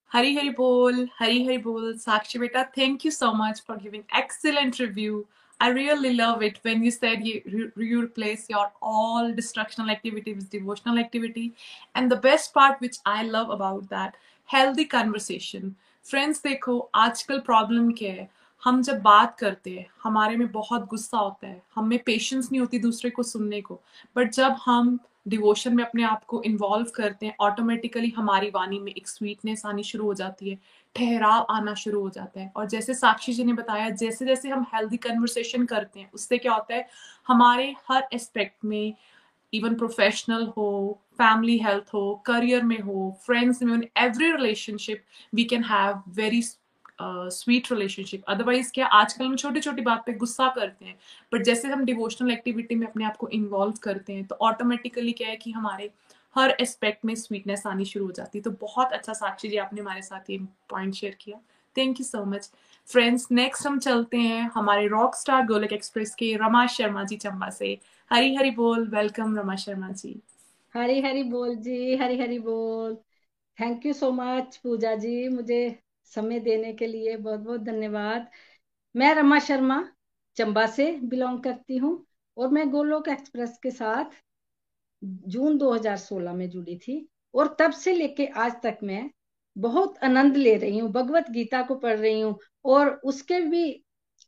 [0.05, 4.77] Hari Hari Bol, Hari Hari Bol, Sakshi Beta, thank you so much for giving excellent
[4.79, 5.25] review
[5.60, 10.50] I really love it when you said you, you replace your all destructional activity with
[10.50, 11.54] devotional activity.
[11.94, 14.16] And the best part which I love about that,
[14.48, 15.74] healthy conversation.
[16.04, 18.28] Friends देखो आजकल problem क्या है
[18.64, 22.78] हम जब बात करते हैं हमारे में बहुत गुस्सा होता है हमें पेशेंस नहीं होती
[22.78, 23.80] दूसरे को सुनने को
[24.16, 24.98] बट जब हम
[25.29, 29.83] डिवोशन में अपने आप को इन्वॉल्व करते हैं ऑटोमेटिकली हमारी वाणी में एक स्वीटनेस आनी
[29.83, 30.57] शुरू हो जाती है,
[30.95, 34.65] ठहराव आना शुरू हो जाता है। और जैसे साक्षी जी ने बताया जैसे जैसे हम
[34.73, 36.87] हेल्दी कन्वर्सेशन करते हैं, उससे क्या होता है,
[37.27, 38.93] हमारे हर एस्पेक्ट में
[39.53, 45.03] इवन प्रोफेशनल हो फैमिली हेल्थ हो करियर में हो फ्रेंड्स में every relationship
[45.35, 46.41] we can have very
[47.01, 50.95] sweet relationship otherwise क्या आजकल हम छोटी छोटी बात पे गुस्सा करते हैं?
[51.31, 55.27] बट जैसे हम डिवोशनल एक्टिविटी में अपने आप को इन्वॉल्व करते हैं तो ऑटोमेटिकली क्या
[55.27, 55.89] है कि हमारे
[56.35, 59.81] हर एस्पेक्ट में स्वीटनेस आनी शुरू हो जाती है। तो बहुत अच्छा साक्षी जी आपने
[59.81, 60.37] हमारे साथ ये
[60.69, 61.39] पॉइंट शेयर किया।
[61.75, 62.49] Thank you so much
[62.87, 67.49] friends next हम चलते हैं हमारे रॉक स्टार गोलक एक्सप्रेस के रमा शर्मा जी चंबा
[67.49, 67.77] से।
[68.11, 70.15] हरी हरी बोल वेलकम रमा शर्मा जी।
[70.73, 72.95] हरी हरी बोल जी हरी हरी बोल।
[73.57, 75.27] Thank you so much Pooja ji.
[75.29, 75.67] मुझे
[76.15, 78.29] समय देने के लिए बहुत बहुत धन्यवाद।
[78.95, 79.83] मैं रमा शर्मा,
[80.37, 82.05] चंबा से बिलोंग करती हूँ
[82.37, 84.21] और मैं गोलोक एक्सप्रेस के साथ
[85.27, 89.09] जून 2016 में जुड़ी थी और तब से लेके आज तक मैं
[89.55, 93.63] बहुत आनंद ले रही हूँ, भगवत गीता को पढ़ रही हूँ और उसके भी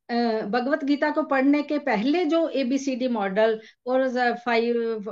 [0.10, 5.04] भगवत गीता को पढ़ने के पहले जो A B C D model और फाइव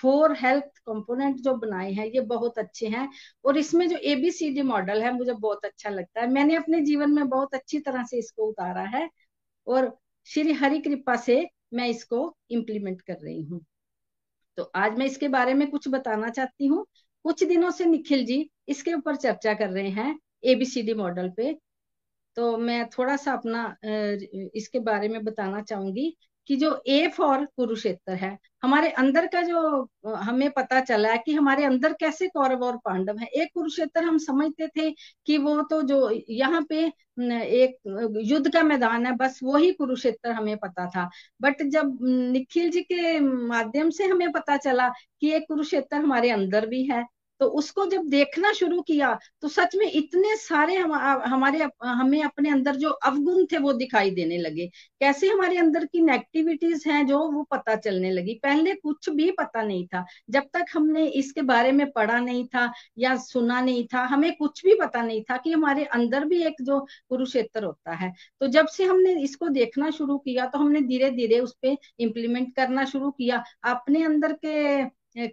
[0.00, 3.08] फोर हेल्थ कंपोनेंट जो बनाए हैं, ये बहुत अच्छे हैं।
[3.44, 7.28] और इसमें जो एबीसीडी मॉडल है, मुझे बहुत अच्छा लगता है। मैंने अपने जीवन में
[7.28, 9.08] बहुत अच्छी तरह से इसको उतारा है
[9.66, 13.64] और श्री हरि कृपा से मैं इसको इम्प्लीमेंट कर रही हूँ।
[14.58, 16.84] तो आज मैं इसके बारे में कुछ बताना चाहती हूँ।
[17.24, 21.56] कुछ दिनों से निखिल जी इसके ऊपर चर्चा कर रहे हैं एबीसीडी मॉडल पे।
[22.38, 23.62] तो मैं थोड़ा सा अपना
[24.56, 26.14] इसके बारे में बताना चाहूँगी
[26.48, 31.32] कि जो ए फॉर कुरुक्षेत्र है, हमारे अंदर का जो हमें पता चला है कि
[31.34, 34.90] हमारे अंदर कैसे कौरव और पांडव है। एक कुरुक्षेत्र हम समझते थे
[35.26, 36.84] कि वो तो जो यहाँ पे
[37.16, 37.76] एक
[38.24, 41.08] युद्ध का मैदान है, बस वही कुरुक्षेत्र हमें पता था।
[41.42, 44.88] बट जब निखिल जी के माध्यम से हमें पता चला
[45.20, 47.04] कि एक कुरुक्षेत्र हमारे अंदर भी है
[47.40, 49.12] तो उसको जब देखना शुरू किया
[49.42, 50.92] तो सच में इतने सारे हम,
[51.24, 54.66] हमारे हमें अपने अंदर जो अवगुण थे वो दिखाई देने लगे।
[55.00, 59.62] कैसे हमारे अंदर की नेगेटिविटीज हैं जो वो पता चलने लगी। पहले कुछ भी पता
[59.62, 64.02] नहीं था। जब तक हमने इसके बारे में पढ़ा नहीं था या सुना नहीं था
[64.06, 68.12] हमें कुछ भी पता नहीं था कि हमारे अंदर भी एक जो कुरुक्षेत्र होता है।
[68.40, 72.54] तो जब से हमने इसको देखना शुरू किया तो हमने धीरे धीरे उस पर इम्प्लीमेंट
[72.56, 74.84] करना शुरू किया। अपने अंदर के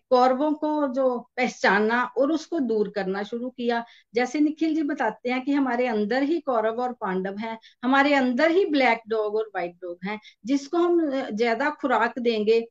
[0.10, 1.08] कौरवों को जो
[1.38, 3.84] पहचाना और उसको दूर करना शुरू किया।
[4.14, 8.52] जैसे निखिल जी बताते हैं कि हमारे अंदर ही कौरव और पांडव हैं, हमारे अंदर
[8.52, 12.66] ही ब्लैक डॉग और व्हाइट डॉग हैं, जिसको हम ज़्यादा खुराक देंगे,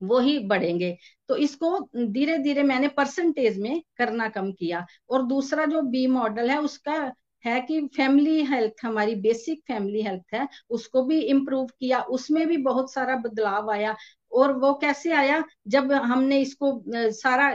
[0.00, 0.96] वो ही बढ़ेंगे।
[1.28, 6.50] तो इसको धीरे धीरे मैंने परसेंटेज में करना कम किया। और दूसरा जो बी मॉडल
[6.50, 7.12] है, उसका
[7.44, 12.56] है कि फैमिली हेल्थ हमारी बेसिक फैमिली हेल्थ है, उसको भी इम्प्रूव किया, उसमें भी
[12.62, 13.96] बहुत सारा बदलाव आया।
[14.32, 15.42] और वो कैसे आया?
[15.68, 16.82] जब हमने इसको
[17.12, 17.50] सारा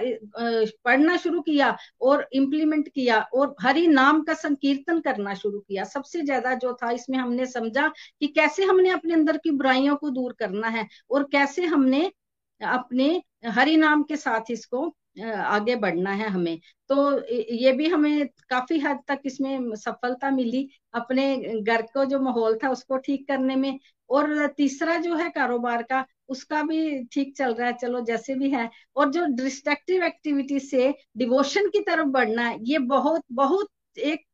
[0.85, 6.21] पढ़ना शुरू किया और इम्प्लीमेंट किया और हरि नाम का संकीर्तन करना शुरू किया। सबसे
[6.21, 7.87] ज़्यादा जो था, इसमें हमने समझा
[8.19, 12.11] कि कैसे हमने अपने अंदर की बुराइयों को दूर करना है और कैसे हमने
[12.61, 14.87] अपने हरि नाम के साथ इसको
[15.17, 16.57] आगे बढ़ना है हमें।
[16.89, 16.95] तो
[17.55, 22.69] ये भी हमें काफ़ी हद तक इसमें सफलता मिली अपने घर को, जो माहौल था
[22.69, 27.67] उसको ठीक करने में। और तीसरा जो है कारोबार का, उसका भी ठीक चल रहा
[27.67, 32.57] है, चलो जैसे भी है। और जो डिस्ट्रक्टिव एक्टिविटी से डिवोशन की तरफ़ बढ़ना है
[32.63, 34.25] ये बहुत बहुत एक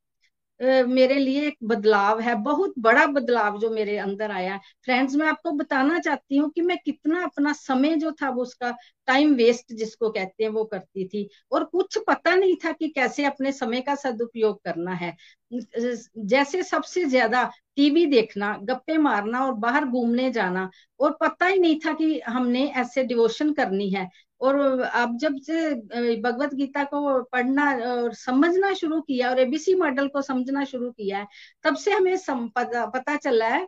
[0.60, 5.28] मेरे लिए एक बदलाव है, बहुत बड़ा बदलाव जो मेरे अंदर आया है। फ्रेंड्स, मैं
[5.28, 8.72] आपको बताना चाहती हूँ कि मैं कितना अपना समय जो था वो उसका
[9.08, 13.26] टाइम वेस्ट जिसको कहते हैं वो करती थी। और कुछ पता नहीं था कि कैसे
[13.26, 15.16] अपने समय का सदुपयोग करना है।
[15.52, 17.44] जैसे सबसे ज़्यादा
[17.78, 22.66] टीवी देखना, गप्पे मारना और बाहर घूमने जाना, और पता ही नहीं था कि हमने
[22.78, 24.08] ऐसे डिवोशन करनी है।
[24.42, 25.74] और अब जब से
[26.22, 31.18] भगवत गीता को पढ़ना और समझना शुरू किया और एबीसी मॉडल को समझना शुरू किया
[31.18, 31.28] है
[31.64, 33.68] तब से हमें पता, पता चला है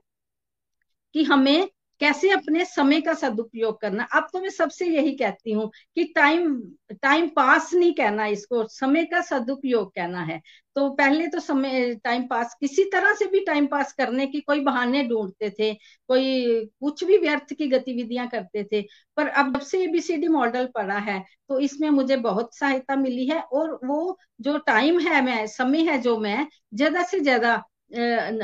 [1.16, 1.70] कि हमें
[2.02, 4.04] कैसे अपने समय का सदुपयोग करना?
[4.16, 6.56] अब तो मैं सबसे यही कहती हूँ कि टाइम
[7.04, 10.40] टाइम पास नहीं कहना इसको, समय का सदुपयोग कहना है।
[10.76, 14.60] तो पहले तो समय टाइम पास किसी तरह से भी टाइम पास करने की कोई
[14.62, 15.74] बहाने ढूंढते थे,
[16.10, 18.82] कोई कुछ भी व्यर्थ की गतिविधियाँ करते थे,
[19.18, 23.42] पर अब जब से एबीसीडी मॉडल पढ़ा है तो इसमें मुझे बहुत सहायता मिली है
[23.44, 27.62] और वो जो टाइम है मैं, समय है जो मैं, ज़्यादा से ज़्यादा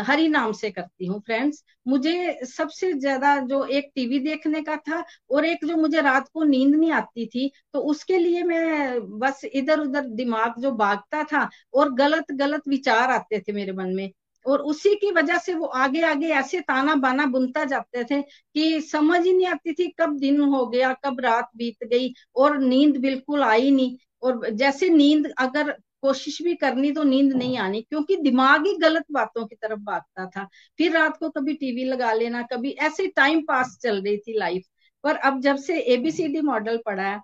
[0.01, 5.03] हरि नाम से करती हूँ फ्रेंड्स मुझे सबसे ज़्यादा जो एक टीवी देखने का था
[5.31, 9.41] और एक जो मुझे रात को नींद नहीं आती थी तो उसके लिए मैं बस
[9.45, 14.09] इधर उधर दिमाग जो भागता था और गलत गलत विचार आते थे मेरे मन में।
[14.45, 18.81] और उसी की वजह से वो आगे आगे ऐसे ताना बाना बुनता जाते थे कि
[18.83, 22.97] समझ ही नहीं आती थी कब दिन हो गया, कब रात बीत गई और नींद
[22.97, 28.15] बिल्कुल आई नहीं। और जैसे नींद अगर कोशिश भी करनी तो नींद नहीं आनी क्योंकि
[28.17, 30.47] दिमाग ही गलत बातों की तरफ़ भागता था।
[30.79, 34.63] फिर रात को कभी टीवी लगा लेना कभी ऐसे टाइम पास चल रही थी लाइफ।
[35.03, 37.19] पर अब जब से एबीसीडी मॉडल पढ़ा है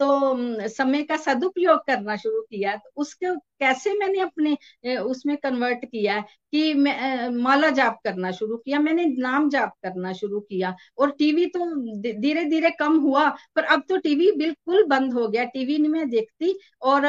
[0.00, 4.56] तो समय का सदुपयोग करना शुरू किया तो उसके, कैसे मैंने अपने
[4.98, 6.20] उसमें कन्वर्ट किया
[6.52, 11.46] कि मैं माला जाप करना शुरू किया, मैंने नाम जाप करना शुरू किया और टीवी
[11.48, 11.64] तो
[12.20, 16.08] धीरे धीरे कम हुआ, पर अब तो टीवी बिल्कुल बंद हो गया, टीवी नहीं मैं
[16.10, 17.06] देखती और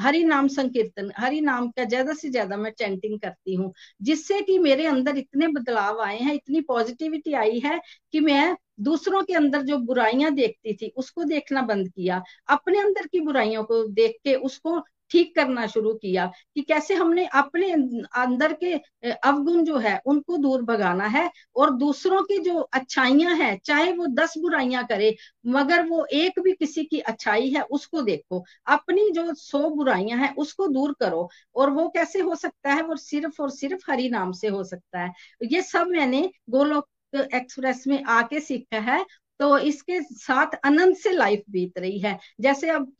[0.00, 4.58] हरि नाम संकीर्तन, हरि नाम का ज़्यादा से ज़्यादा मैं चैंटिंग करती हूँ, जिससे कि
[4.60, 7.80] मेरे अंदर इतने बदलाव आए हैं, इतनी पॉजिटिविटी आई है
[8.12, 13.06] कि मैं दूसरों के अंदर जो बुराइयाँ देखती थी, उसको देखना बंद किया। अपने अंदर
[13.06, 18.52] की बुराइयों को देख के उसको ठीक करना शुरू किया कि कैसे हमने अपने अंदर
[18.54, 18.74] के
[19.12, 24.06] अवगुण जो है, उनको दूर भगाना है और दूसरों की जो अच्छाइयाँ हैं, चाहे वो
[24.06, 25.14] दस बुराइयाँ करे,
[25.46, 30.34] मगर वो एक भी किसी की अच्छाई है, उसको देखो। अपनी जो सौ बुराइयाँ हैं,
[30.36, 34.32] उसको दूर करो और वो कैसे हो सकता है, वो सिर्फ़ और सिर्फ़ हरि नाम
[34.32, 35.12] से हो सकता है।
[35.48, 39.04] ये सब मैंने गोलोक एक्सप्रेस में आके सीखा है
[39.40, 42.92] तो इसके साथ आनंद से लाइफ बीत रही है। जैसे अब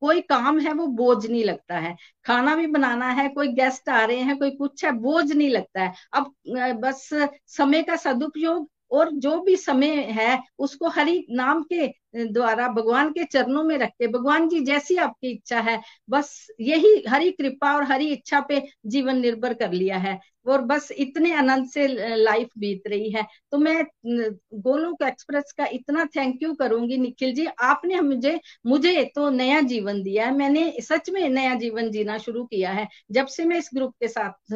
[0.00, 1.94] कोई काम है, वो बोझ नहीं लगता है।
[2.26, 5.82] खाना भी बनाना है, कोई गेस्ट आ रहे हैं, कोई कुछ है, बोझ नहीं लगता
[5.82, 6.34] है। अब
[6.80, 7.08] बस
[7.46, 11.86] समय का सदुपयोग और जो भी समय है, उसको हरि नाम के
[12.16, 17.02] द्वारा भगवान के चरणों में रख के भगवान जी जैसी आपकी इच्छा है, बस यही
[17.08, 21.66] हरी कृपा और हरी इच्छा पे जीवन निर्भर कर लिया है और बस इतने आनंद
[21.68, 21.86] से
[22.16, 27.46] लाइफ बीत रही है। तो मैं गोलोक एक्सप्रेस का इतना थैंक यू करूँगी। निखिल जी,
[27.46, 32.44] आपने मुझे मुझे तो नया जीवन दिया है। मैंने सच में नया जीवन जीना शुरू
[32.44, 34.54] किया है। जब से मैं इस ग्रुप के साथ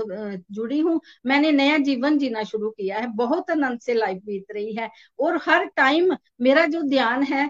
[0.53, 4.75] जुड़ी हूँ, मैंने नया जीवन जीना शुरू किया है। बहुत आनंद से लाइफ बीत रही
[4.75, 7.50] है और हर टाइम मेरा जो ध्यान है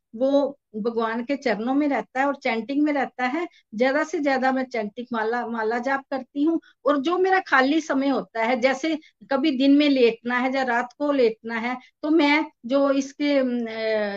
[0.13, 4.51] वो भगवान के चरणों में रहता है और चैंटिंग में रहता है। ज़्यादा से ज़्यादा
[4.51, 8.95] मैं चैंटिंग माला माला जाप करती हूँ और जो मेरा खाली समय होता है, जैसे
[9.31, 13.33] कभी दिन में लेटना है या रात को लेटना है तो मैं जो इसके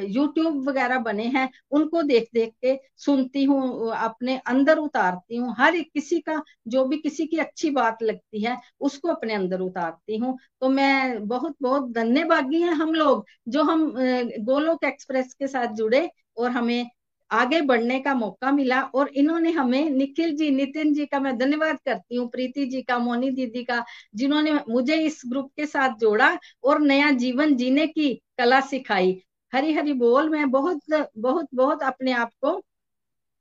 [0.08, 5.74] यूट्यूब वगैरह बने हैं, उनको देख देख के सुनती हूँ, अपने अंदर उतारती हूँ। हर
[5.76, 10.16] एक किसी का, जो भी किसी की अच्छी बात लगती है, उसको अपने अंदर उतारती
[10.18, 13.92] हूँ। तो मैं बहुत बहुत धन्यवादी है हम लोग, जो हम
[14.40, 16.08] गोलोक एक्सप्रेस के साथ जुड़े
[16.38, 16.90] और हमें
[17.30, 21.78] आगे बढ़ने का मौका मिला और इन्होंने हमें निखिल जी, नितिन जी का मैं धन्यवाद
[21.86, 26.38] करती हूँ, प्रीति जी का, मोनी दीदी का, जिन्होंने मुझे इस ग्रुप के साथ जोड़ा
[26.64, 29.20] और नया जीवन जीने की कला सिखाई।
[29.52, 30.80] हरी हरी बोल, मैं बहुत
[31.18, 32.60] बहुत बहुत अपने आप को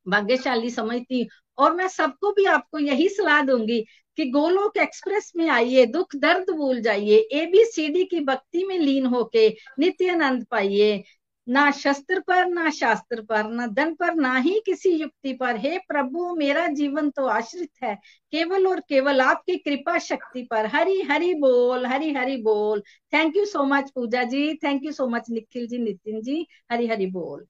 [0.06, 3.82] भाग्यशाली समझती हूँ और मैं सबको भी आपको यही सलाह दूँगी
[4.18, 9.50] कि गोलोक एक्सप्रेस में आइए, दुख दर्द भूल जाइए एबीसीडी की भक्ति में लीन होके
[9.80, 11.04] नित्य आनंद पाइए।
[11.48, 15.78] ना शस्त्र पर, ना शास्त्र पर, ना धन पर, ना ही किसी युक्ति पर। हे
[15.78, 17.96] प्रभु, मेरा जीवन तो आश्रित है।
[18.34, 22.84] केवल और केवल आपकी कृपा शक्ति पर। हरी हरी बोल, हरी हरी बोल।
[23.14, 24.54] Thank you so much Pooja ji.
[24.56, 26.46] Thank you so much Nikhil ji, Nitin ji.
[26.72, 27.46] Hari Hari बोल।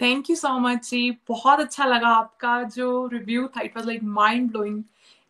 [0.00, 4.02] थैंक यू सो मच जी। बहुत अच्छा लगा आपका जो रिव्यू था। It was like
[4.02, 4.82] mind blowing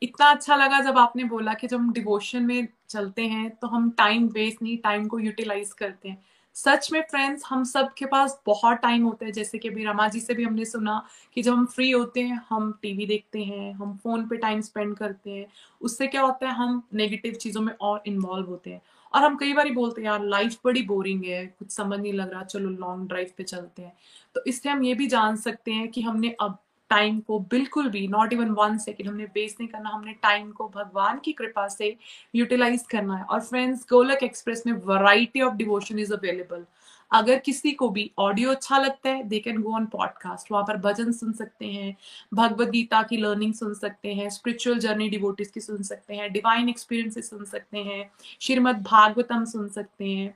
[0.02, 3.90] इतना अच्छा लगा जब आपने बोला कि जब हम डिवोशन में चलते हैं तो हम
[3.90, 6.22] टाइम वेस्ट नहीं टाइम को यूटिलाइज करते हैं।
[6.54, 10.08] सच में फ्रेंड्स हम सब के पास बहुत टाइम होता है। जैसे कि अभी रमा
[10.08, 13.72] जी से भी हमने सुना कि जब हम फ्री होते हैं, हम टीवी देखते हैं,
[13.72, 15.46] हम फ़ोन पे टाइम स्पेंड करते हैं,
[15.80, 18.82] उससे क्या होता है, हम नेगेटिव चीज़ों में और इन्वॉल्व होते हैं।
[19.14, 22.32] और हम कई बार बोलते हैं, यार लाइफ बड़ी बोरिंग है, कुछ समझ नहीं लग
[22.32, 23.92] रहा, चलो लॉन्ग ड्राइव पे चलते हैं।
[24.34, 26.58] तो इसलिए हम ये भी जान सकते हैं कि हमने अब
[26.92, 30.68] टाइम को बिल्कुल भी नॉट इवन वन सेकेंड हमने वेस्ट नहीं करना, हमने टाइम को
[30.68, 31.96] भगवान की कृपा से
[32.34, 36.64] यूटिलाइज करना है। और फ्रेंड्स गोलक एक्सप्रेस में variety of devotion is available
[37.10, 40.76] अगर किसी को भी ऑडियो अच्छा लगता है they can go on podcast वहाँ पर
[40.82, 41.96] भजन सुन सकते हैं,
[42.34, 46.68] भगवत गीता की लर्निंग सुन सकते हैं स्पिरिचुअल जर्नी डिवोटिस की सुन सकते हैं डिवाइन
[46.68, 50.34] एक्सपीरियंसेस सुन सकते हैं, श्रीमद भागवतम सुन सकते हैं।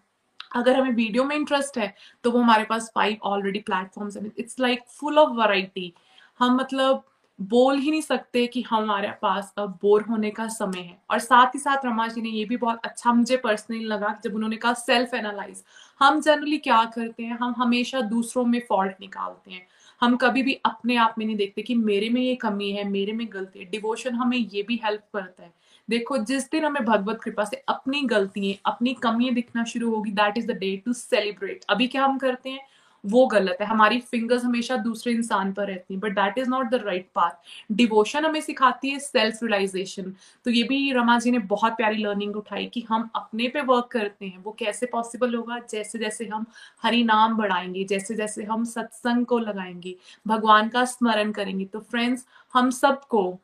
[0.55, 1.95] अगर हमें वीडियो में इंटरेस्ट है
[2.25, 5.93] तो वो हमारे पास फाइव ऑलरेडी प्लेटफॉर्म्स है। It's like full of variety
[6.41, 7.05] हम मतलब
[7.39, 11.47] बोल ही नहीं सकते कि हमारे पास अब बोर होने का समय है। और साथ
[11.47, 14.73] ही साथ रमा जी ने ये भी बहुत अच्छा मुझे पर्सनली लगा जब उन्होंने कहा
[14.73, 15.63] सेल्फ एनालाइज
[16.01, 17.39] हम जनरली क्या करते हैं?
[17.39, 19.67] हम हमेशा दूसरों में फॉल्ट निकालते हैं।
[20.03, 23.13] हम कभी भी अपने आप में नहीं देखते कि मेरे में ये कमी है, मेरे
[23.13, 25.53] में गलती है। डिवोशन हमें ये भी हेल्प करता है।
[25.89, 30.39] देखो, जिस दिन हमें भगवत कृपा से अपनी गलतियाँ, अपनी कमियाँ दिखना शुरू होगी that
[30.39, 32.61] is the day to celebrate अभी क्या हम करते हैं?
[33.07, 36.71] वो गलत है। हमारी फिंगर्स हमेशा दूसरे इंसान पर रहती हैं but that is not
[36.71, 40.13] the right path devotion हमें सिखाती है सेल्फ रियलाइजेशन
[40.45, 43.89] तो ये भी रमा जी ने बहुत प्यारी लर्निंग उठाई कि हम अपने पे वर्क
[43.93, 45.59] करते हैं। वो कैसे पॉसिबल होगा?
[45.71, 46.47] जैसे जैसे हम
[46.83, 49.95] हरि नाम बढ़ाएँगे, जैसे जैसे हम सत्संग को लगाएँगे,
[50.27, 53.39] भगवान का स्मरण करेंगे। तो फ्रेंड्स हम सबको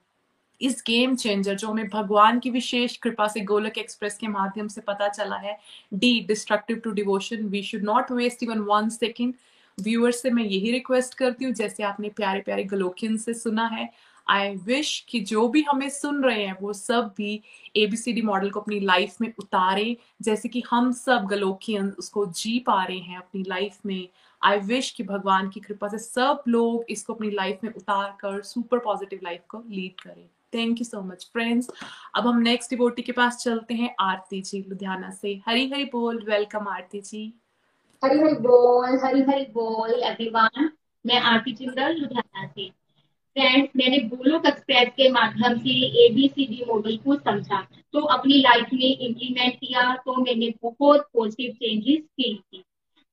[0.60, 4.80] इस गेम चेंजर जो हमें भगवान की विशेष कृपा से गोलक एक्सप्रेस के माध्यम से
[4.80, 5.56] पता चला है
[5.94, 9.34] D destructive to devotion we should not waste even one second
[9.78, 13.90] viewers से मैं यही रिक्वेस्ट करती हूँ, जैसे आपने प्यारे प्यारे गलोकियन से सुना है
[14.26, 17.40] आई विश कि जो भी हमें सुन रहे हैं, वो सब भी
[17.76, 22.82] एबीसीडी मॉडल को अपनी लाइफ में उतारे, जैसे कि हम सब गलोकियन उसको जी पा
[22.84, 24.08] रहे हैं अपनी लाइफ में।
[24.42, 28.40] आई विश कि भगवान की कृपा से सब लोग इसको अपनी लाइफ में उतार कर
[28.42, 31.70] सुपर पॉजिटिव लाइफ को लीड करें। Thank you so much friends
[32.14, 36.24] अब हम नेक्स्ट डिवोटी के पास चलते हैं, आरती जी, लुधियाना से। हरी हरी बोल
[36.28, 37.32] वेलकम आरती जी।
[38.02, 40.68] हरी हरी बोल हरी हरी बोल एवरीवन
[41.04, 42.68] मैं आरती चिंदल, लुधियाना से।
[43.36, 45.74] फ्रेंड्स मैंने बोलोक एक्सप्रेस के माध्यम से
[46.06, 47.60] एबीसीडी मॉडल को समझा।
[47.92, 52.64] तो अपनी लाइफ में इम्प्लीमेंट किया तो मैंने बहुत पॉजिटिव चेंजेस फील की।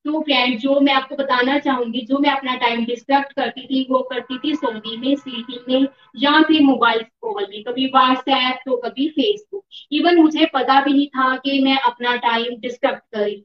[0.05, 3.99] तो फ्रेंड जो मैं आपको बताना चाहूँगी, जो मैं अपना टाइम डिस्ट्रक्ट करती थी, वो
[4.11, 5.87] करती थी सोनी में स्लीपिंग में,
[6.17, 11.07] या फिर मोबाइल कॉल में। कभी व्हाट्सएप तो कभी फेसबुक इवन मुझे पता भी नहीं
[11.07, 13.43] था कि मैं अपना टाइम डिस्ट्रक्ट करी।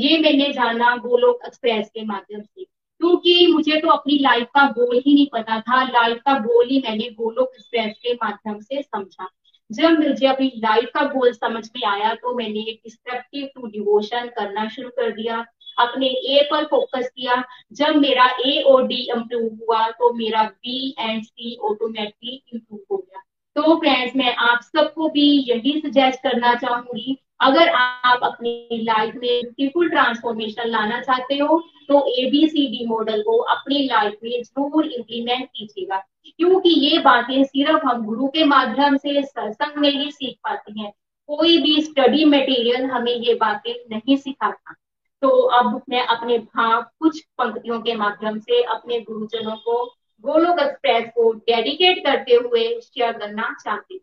[0.00, 4.96] ये मैंने जाना गोलोक एक्सप्रेस के माध्यम से। क्योंकि मुझे तो अपनी लाइफ का गोल
[4.96, 9.28] ही नहीं पता था। लाइफ का गोल ही मैंने गोलोक एक्सप्रेस के माध्यम से समझा।
[9.70, 14.68] जब मुझे अपनी लाइफ का गोल समझ में आया तो मैंने डिस्ट्रक्टिव टू डिवोशन करना
[14.68, 15.44] शुरू कर दिया।
[15.78, 17.42] अपने ए पर फोकस किया।
[17.72, 22.96] जब मेरा ए और डी इम्प्रूव हुआ तो मेरा B and C automatically improve हो
[22.96, 23.22] गया।
[23.56, 29.40] तो फ्रेंड्स मैं आप सबको भी यही सजेस्ट करना चाहूँगी, अगर आप अपनी लाइफ में
[29.42, 35.96] ब्यूटीफुल ट्रांसफॉर्मेशन लाना चाहते हो तो एबीसीडी मॉडल को अपनी लाइफ में ज़रूर इम्प्लीमेंट कीजिएगा।
[36.26, 40.92] क्योंकि ये बातें सिर्फ़ हम गुरु के माध्यम से, सत्संग में ही सीख पाते हैं।
[41.28, 44.74] कोई भी स्टडी मटेरियल हमें ये बातें नहीं सिखाता।
[45.22, 49.84] तो अब मैं अपने भाव कुछ पंक्तियों के माध्यम से अपने गुरुजनों को
[50.26, 54.00] गोलोक एक्सप्रेस को डेडिकेट करते हुए शेयर करना चाहती हूँ।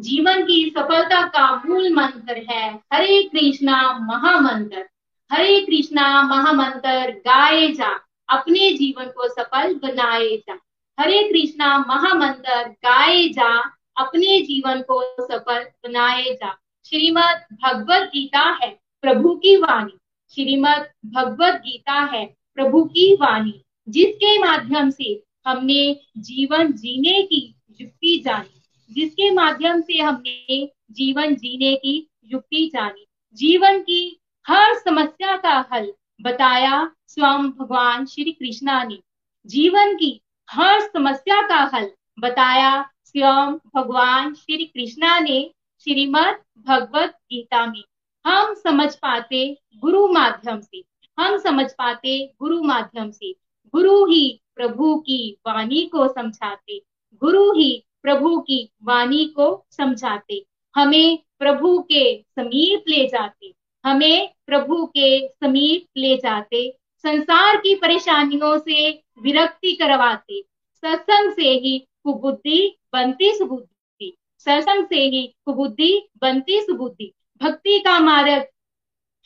[0.00, 4.88] जीवन की सफलता का मूल मंत्र है, हरे कृष्णा महामंत्र।
[5.32, 10.58] हरे कृष्णा महामंत्र, गाए जा, अपने जीवन को सफल बनाए जा।
[11.00, 13.60] हरे कृष्णा महामंत्र, गाए जा,
[13.96, 19.98] अपने जीवन को सफल बनाए जा। श्रीमद भगवत गीता है, प्रभु की वाणी।
[20.34, 28.22] श्रीमद भगवत गीता है, प्रभु की वाणी। जिसके माध्यम से हमने जीवन जीने की युक्ति
[28.24, 35.64] जानी, जिसके माध्यम से हमने जीवन जीने की युक्ति जानी, जीवन की हर समस्या का
[35.72, 38.98] हल बताया स्वयं भगवान श्री कृष्णा ने।
[39.46, 40.20] जीवन की
[40.50, 47.82] हर समस्या का हल बताया स्वयं भगवान श्री कृष्णा ने श्रीमद भगवत गीता में।
[48.26, 50.82] हम समझ पाते गुरु माध्यम से,
[51.18, 53.43] हम समझ पाते गुरु माध्यम से।
[53.74, 56.82] गुरु ही प्रभु की वाणी को समझाते,
[57.22, 60.44] गुरु ही प्रभु की वाणी को समझाते,
[60.76, 63.54] हमें प्रभु के समीप ले जाते,
[63.84, 70.42] हमें प्रभु के समीप ले जाते, संसार की परेशानियों से विरक्ति करवाते,
[70.84, 77.12] सत्संग से ही कुबुद्धि बनती सुबुद्धि, सत्संग से ही कुबुद्धि बनती सुबुद्धि,
[77.42, 78.46] भक्ति का मार्ग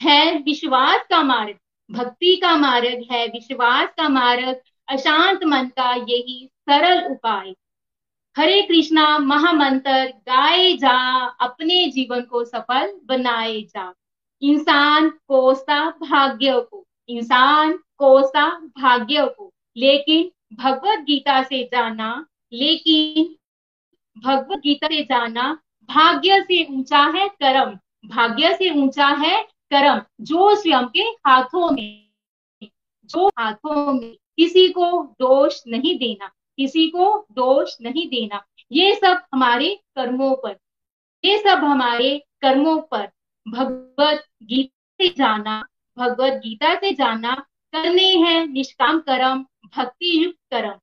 [0.03, 1.57] है, विश्वास का मार्ग
[1.91, 7.55] भक्ति का मार्ग है, विश्वास का मार्ग, अशांत मन का यही सरल उपाय।
[8.37, 10.99] हरे कृष्णा, महामंत्र, गाए जा,
[11.41, 13.93] अपने जीवन को सफल बनाए जा।
[14.43, 23.35] इंसान कोसा भाग्य को, इंसान कोसा भाग्य को, लेकिन भगवत गीता से जाना, लेकिन
[24.25, 25.59] भगवत गीता से जाना
[25.89, 32.09] भाग्य से ऊँचा है कर्म, भाग्य से ऊँचा है कर्म, जो स्वयं के हाथों में,
[33.05, 39.23] जो हाथों में किसी को दोष नहीं देना, किसी को दोष नहीं देना। ये सब
[39.35, 40.57] हमारे कर्मों पर,
[41.25, 43.09] ये सब हमारे कर्मों पर
[43.49, 45.65] भगवत गीता से जाना,
[45.99, 47.35] भगवत गीता से जाना
[47.73, 49.47] करने हैं निष्काम कर्म
[49.77, 50.75] भक्ति युक्त कर्म।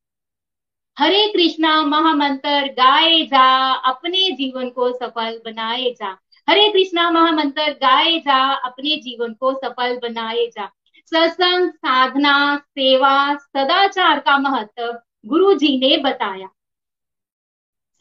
[1.00, 6.18] हरे कृष्णा महामंत्र, गाए जा, अपने जीवन को सफल बनाए जा।
[6.50, 10.72] हरे कृष्णा महामंत्र, गाए जा, अपने जीवन को सफल बनाए जा।
[11.06, 16.48] सत्संग, साधना, सेवा, सदाचार का महत्व गुरु जी ने बताया।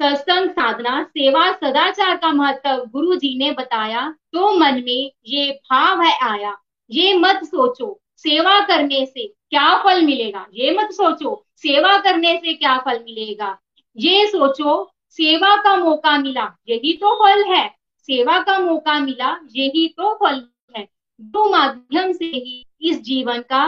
[0.03, 6.03] सत्संग, साधना, सेवा, सदाचार का महत्व गुरु जी ने बताया। तो मन में ये भाव
[6.03, 6.57] है आया।
[6.91, 10.47] ये मत सोचो, सेवा करने से क्या फल मिलेगा?
[10.55, 13.59] ये मत सोचो, सेवा करने से क्या फल मिलेगा?
[13.97, 19.87] ये सोचो, सेवा का मौका मिला, यही तो फल है। सेवा का मौका मिला यही
[19.89, 20.43] तो फल
[20.77, 20.87] है।
[21.21, 23.65] दो माध्यम से ही इस जीवन का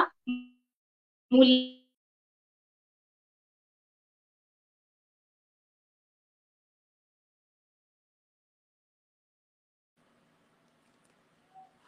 [1.32, 1.72] मूल्य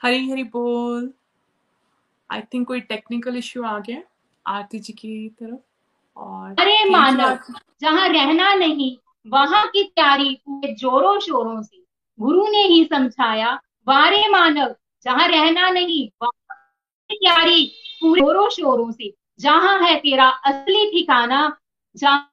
[0.01, 1.13] हरी हरी बोल।
[2.31, 4.03] आई थिंक कोई टेक्निकल इश्यू आ गया
[4.47, 7.39] आरती जी की तरफ़ और अरे मानव
[7.81, 8.97] जहाँ रहना नहीं
[9.27, 11.77] वहाँ की तैयारी पूरे जोरों शोरों से।
[12.21, 16.09] गुरु ने ही समझाया, वारे मानव, जहाँ रहना नहीं
[17.11, 17.65] तैयारी
[18.03, 21.57] पूरे शोरों से, जहाँ है तेरा असली ठिकाना,
[21.97, 22.31] जहाँ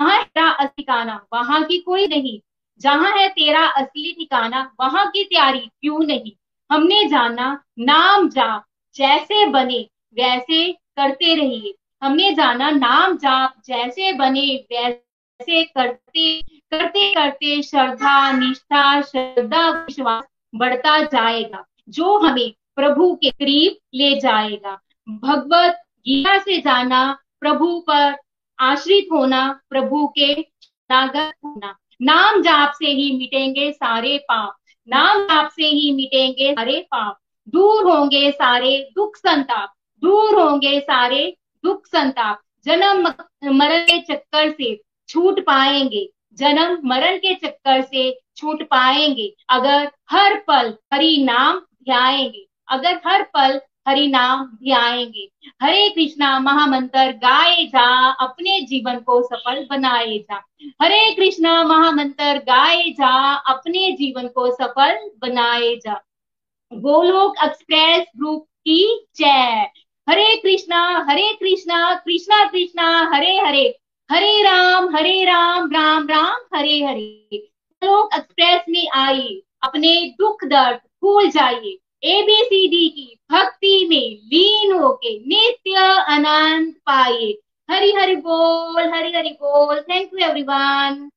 [0.00, 2.40] तेरा असली ठिकाना, वहाँ की कोई नहीं,
[2.80, 6.32] जहाँ है तेरा असली ठिकाना, वहाँ की तैयारी क्यों नहीं?
[6.70, 8.64] हमने जाना, नाम जाप
[8.94, 15.03] जैसे बने, वैसे करते रहिए। हमने जाना, नाम जाप जैसे बने, वैसे
[15.42, 20.24] करते करते करते श्रद्धा, निष्ठा, श्रद्धा, विश्वास
[20.54, 28.16] बढ़ता जाएगा, जो हमें प्रभु के करीब ले जाएगा। भगवत गीता से जाना, प्रभु पर
[28.58, 30.40] आश्रित होना, प्रभु के
[30.90, 34.56] नागत होना। नाम जाप से ही मिटेंगे सारे पाप,
[34.88, 37.18] नाम जाप से ही मिटेंगे सारे पाप।
[37.48, 39.72] दूर होंगे सारे दुख संताप,
[40.04, 43.12] दूर होंगे सारे दुख संताप। जन्म
[43.44, 50.34] मरण के चक्कर से छूट पाएँगे। जन्म मरण के चक्कर से छूट पाएँगे। अगर हर
[50.48, 55.28] पल हरि नाम ध्याएँगे, अगर हर पल हरि नाम ध्याएँगे,
[55.62, 60.42] हरे कृष्णा महामंत्र गाए जा, अपने जीवन को सफल बनाए जा।
[60.82, 66.02] हरे कृष्णा महामंत्र गाए जा, अपने जीवन को सफल बनाए जा।
[66.72, 69.70] गोलोक एक्सप्रेस ग्रुप की जय।
[70.08, 73.78] हरे कृष्णा हरे कृष्णा कृष्णा कृष्णा, हरे हरे।
[74.14, 77.38] हरे राम हरे राम राम राम, हरे हरे।
[77.82, 85.18] गोलोक एक्सप्रेस में आइए अपने दुख दर्द भूल जाइए। एबीसीडी की भक्ति में लीन होके
[85.18, 85.76] नित्य
[86.10, 87.38] आनंद पाइए।
[87.70, 91.10] हरि हरि बोल, हरि हरि बोल। Thank you everyone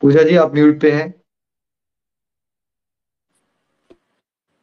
[0.00, 1.19] Pooja ji, आप म्यूट पे हैं।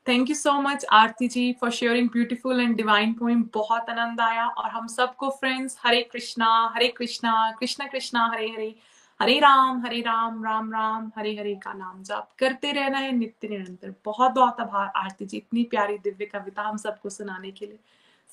[0.07, 4.45] Thank you so much Aarti ji for sharing beautiful and divine poem बहुत आनंद आया
[4.47, 8.75] और हम सबको फ्रेंड्स हरे कृष्णा हरे कृष्णा कृष्णा कृष्णा, हरे हरे
[9.19, 13.47] हरे राम हरे राम राम राम, हरे हरे का नाम जाप करते रहना है, नित्य
[13.47, 17.79] निरंतर। बहुत बहुत आभार, आरती जी, इतनी प्यारी दिव्य कविता हम सबको सुनाने के लिए।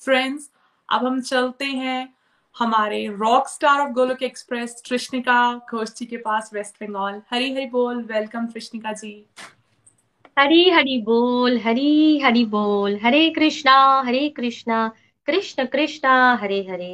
[0.01, 0.49] फ्रेंड्स
[0.89, 2.13] अब हम चलते हैं
[2.55, 5.39] हमारे rock star of Golok Express Krishnika
[5.71, 9.13] Ghosh ji के पास वेस्ट बंगाल हरी हरी बोल वेलकम कृष्णिका जी।
[10.37, 13.73] हरी हरी बोल, हरी हरी बोल, हरे कृष्णा
[14.05, 14.91] हरे कृष्णा,
[15.27, 16.91] कृष्ण कृष्णा, हरे हरे।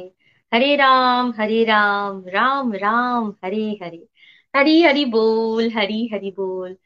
[0.54, 4.08] हरे राम हरे राम राम राम, हरे हरे।
[4.56, 6.76] हरी हरी बोल, हरी हरी बोल।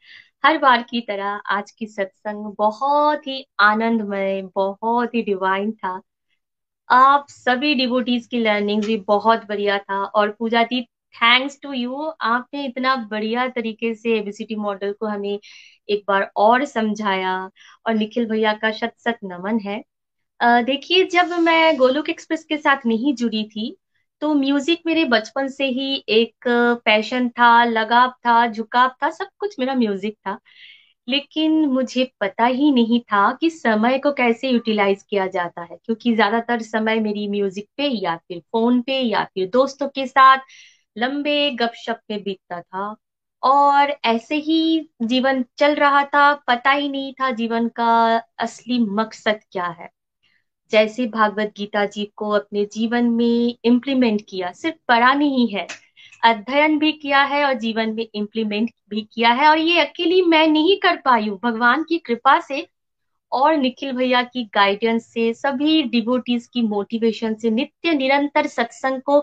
[0.45, 6.01] हर बार की तरह आज की सत्संग बहुत ही आनंदमय, बहुत ही डिवाइन था।
[6.89, 10.81] आप सभी डिवोटीज की लर्निंग भी बहुत बढ़िया था और Pooja ji
[11.15, 15.39] thanks to you आपने इतना बढ़िया तरीके से एबीसीटी मॉडल को हमें
[15.89, 17.35] एक बार और समझाया
[17.85, 19.83] और निखिल भैया का शत शत नमन है।
[20.63, 23.75] देखिए, जब मैं गोलोक एक्सप्रेस के साथ नहीं जुड़ी थी
[24.21, 26.47] तो म्यूज़िक मेरे बचपन से ही एक
[26.85, 30.37] पैशन था, लगाव था, झुकाव था, सब कुछ मेरा म्यूज़िक था।
[31.07, 36.13] लेकिन मुझे पता ही नहीं था कि समय को कैसे यूटिलाइज किया जाता है, क्योंकि
[36.15, 40.37] ज़्यादातर समय मेरी म्यूज़िक पे या फिर फ़ोन पे या फिर दोस्तों के साथ
[40.97, 42.95] लंबे गपशप में बीतता था
[43.43, 47.89] और ऐसे ही जीवन चल रहा था। पता ही नहीं था जीवन का
[48.39, 49.89] असली मकसद क्या है।
[50.71, 55.67] जैसे भागवत गीता जी को अपने जीवन में इम्प्लीमेंट किया, सिर्फ़ पढ़ा नहीं है,
[56.23, 60.47] अध्ययन भी किया है और जीवन में इम्प्लीमेंट भी किया है। और ये अकेली मैं
[60.47, 62.67] नहीं कर पाई हूँ। भगवान की कृपा से
[63.31, 69.19] और निखिल भैया की गाइडेंस से, सभी डिवोटीज की मोटिवेशन से नित्य निरंतर सत्संग को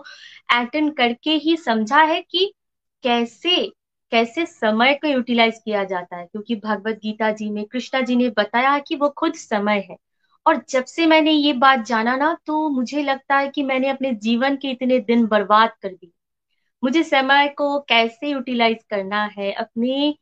[0.51, 2.53] अटेंड करके ही समझा है कि
[3.03, 3.71] कैसे
[4.11, 8.29] कैसे समय को यूटिलाइज किया जाता है। क्योंकि भगवत गीता जी में, कृष्णा जी ने
[8.29, 9.97] बताया कि वो खुद समय है।
[10.47, 14.13] और जब से मैंने ये बात जाना ना तो मुझे लगता है कि मैंने अपने
[14.13, 16.11] जीवन के इतने दिन बर्बाद कर दिए।
[16.83, 20.15] मुझे समय को कैसे यूटिलाइज करना है, अपने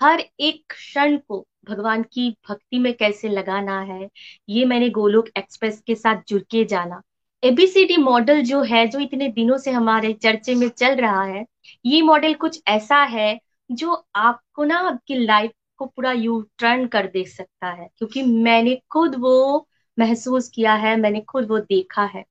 [0.00, 4.08] हर एक क्षण को भगवान की भक्ति में कैसे लगाना है,
[4.48, 7.00] ये मैंने गोलोक एक्सप्रेस के साथ जुड़ के जाना।
[7.42, 11.44] एबीसीडी मॉडल जो है, जो इतने दिनों से हमारे चर्चे में चल रहा है,
[11.84, 13.38] ये मॉडल कुछ ऐसा है
[13.70, 18.80] जो आपको ना आपकी लाइफ को पूरा यू टर्न कर दे सकता है, क्योंकि मैंने
[18.90, 19.66] खुद वो
[19.98, 22.24] महसूस किया है, मैंने खुद वो देखा है।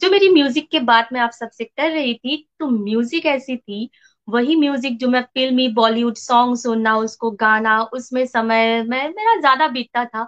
[0.00, 3.88] जो मेरी म्यूज़िक के बात में आप सबसे कर रही थी तो म्यूज़िक ऐसी थी
[4.30, 9.68] वही म्यूज़िक जो मैं फिल्मी बॉलीवुड सॉन्ग सुनना उसको गाना, उसमें समय में, मेरा ज़्यादा
[9.68, 10.24] बीतता था।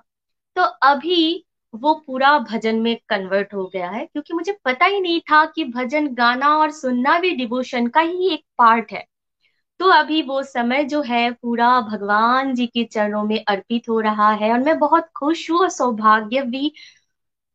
[0.57, 1.44] तो अभी
[1.74, 5.64] वो पूरा भजन में कन्वर्ट हो गया है, क्योंकि मुझे पता ही नहीं था कि
[5.66, 9.05] भजन, गाना और सुनना भी डिवोशन का ही एक पार्ट है।
[9.80, 14.30] तो अभी वो समय जो है, पूरा भगवान जी के चरणों में अर्पित हो रहा
[14.34, 16.68] है और मैं बहुत खुश हूँ और सौभाग्य भी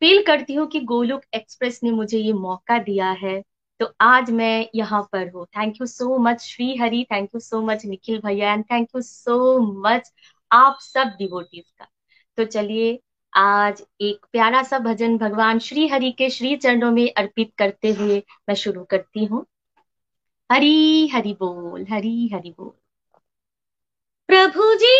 [0.02, 3.42] फील करती हूँ कि गोलोक एक्सप्रेस ने मुझे ये मौका दिया है।
[3.80, 7.62] तो आज मैं यहाँ पर हूँ। Thank you so much Shri Hari thank you so
[7.62, 10.12] much Nikhil भैया and thank you so much
[10.52, 11.88] आप सब डिवोटीज का।
[12.38, 13.00] तो चलिए,
[13.34, 18.24] आज एक प्यारा सा भजन भगवान श्री हरि के श्री चरणों में अर्पित करते हुए
[18.50, 19.46] मैं शुरू करती हूँ।
[20.52, 22.72] हरी हरि बोल, हरी हरि बोल।
[24.30, 24.96] प्रभु जी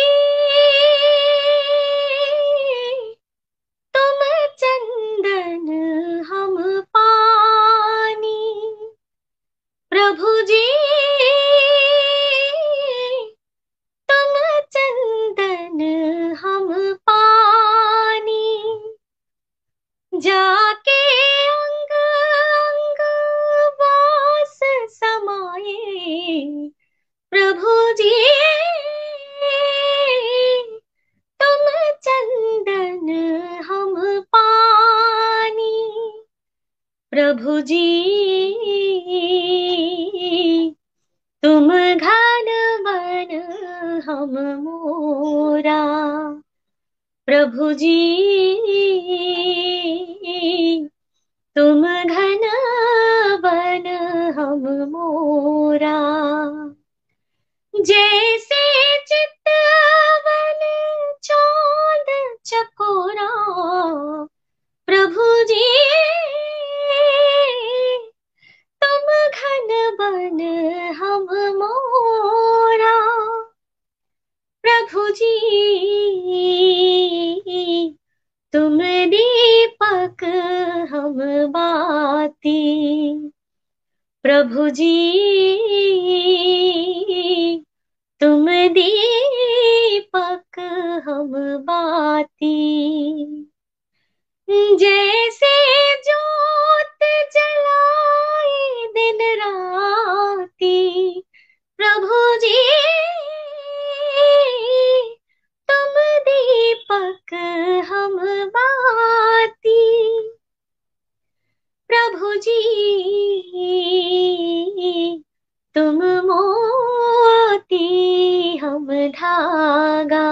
[119.08, 120.28] धागा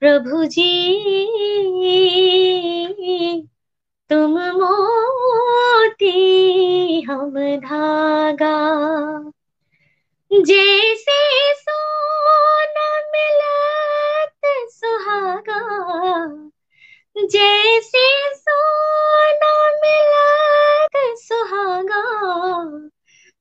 [0.00, 0.68] प्रभु जी,
[4.10, 6.10] तुम मोती
[7.00, 8.56] हम धागा।
[10.32, 11.18] जैसे
[11.54, 15.60] सोना मिलत सुहागा,
[17.16, 22.02] जैसे सोना मिलत सुहागा।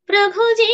[0.10, 0.74] प्रभु जी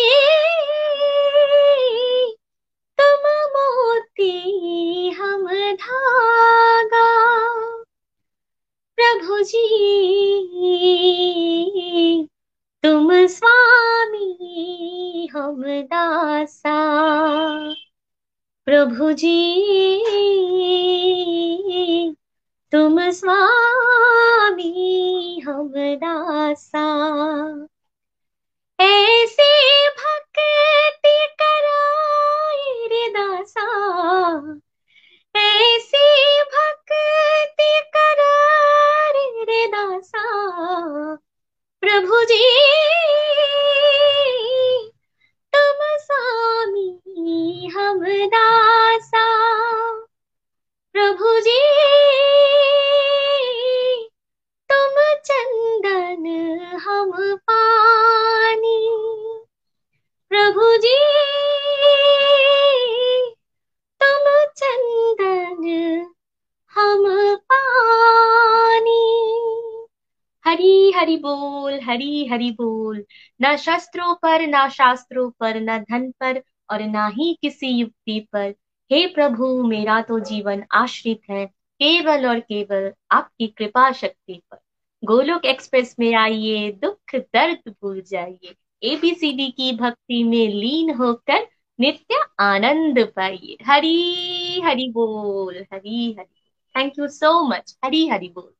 [4.21, 7.07] मोती हम धागा।
[8.95, 9.77] प्रभु जी,
[12.83, 14.27] तुम स्वामी,
[15.33, 16.77] हम दासा।
[18.65, 20.03] प्रभु जी,
[22.71, 24.71] तुम स्वामी,
[25.47, 26.87] हम दासा।
[28.81, 31.00] ऐसे भक्ति
[35.35, 39.13] ऐसी भक्ति करार
[39.43, 40.23] रे दासा।
[41.81, 42.61] प्रभु जी,
[45.55, 49.41] तुम स्वामी, हम दासा।
[50.93, 51.59] प्रभु जी,
[54.71, 56.25] तुम चंदन,
[56.75, 58.97] हम पानी।
[60.29, 60.97] प्रभु जी
[65.51, 66.01] संग
[66.73, 68.97] हम पानी।
[70.45, 73.05] हरी, हरि बोल, हरी, हरि बोल।
[73.41, 78.53] ना शास्त्रों पर, ना शास्त्रों पर, ना धन पर और ना ही किसी युक्ति पर।
[78.91, 81.45] हे प्रभु, मेरा तो जीवन आश्रित है,
[81.75, 84.57] केवल और केवल आपकी कृपा शक्ति पर।
[85.03, 91.47] गोलोक एक्सप्रेस में आइए, दुख दर्द भूल जाइए। एबीसीडी की भक्ति में लीन होकर
[91.81, 96.25] नित्य आनंद पाइए हरी, हरि बोल, Hari, Hari.
[96.75, 98.51] Thank you so much Hari, Hari बोल।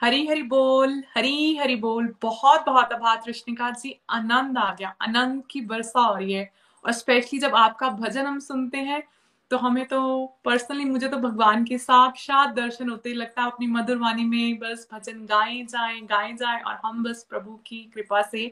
[0.00, 5.42] हरी हरी बोल, हरी हरी बोल। बहुत बहुत आभार कृष्णिका जी। आनंद आ गया। आनंद
[5.50, 6.50] की वर्षा हो रही है।
[6.84, 9.02] और स्पेशली जब आपका भजन हम सुनते हैं
[9.50, 9.98] तो हमें तो
[10.44, 14.88] पर्सनली मुझे तो भगवान के साक्षात दर्शन होते लगता है। अपनी मधुर वाणी में बस
[14.92, 18.46] भजन गाए जाए गाए जाए, और हम बस प्रभु की कृपा से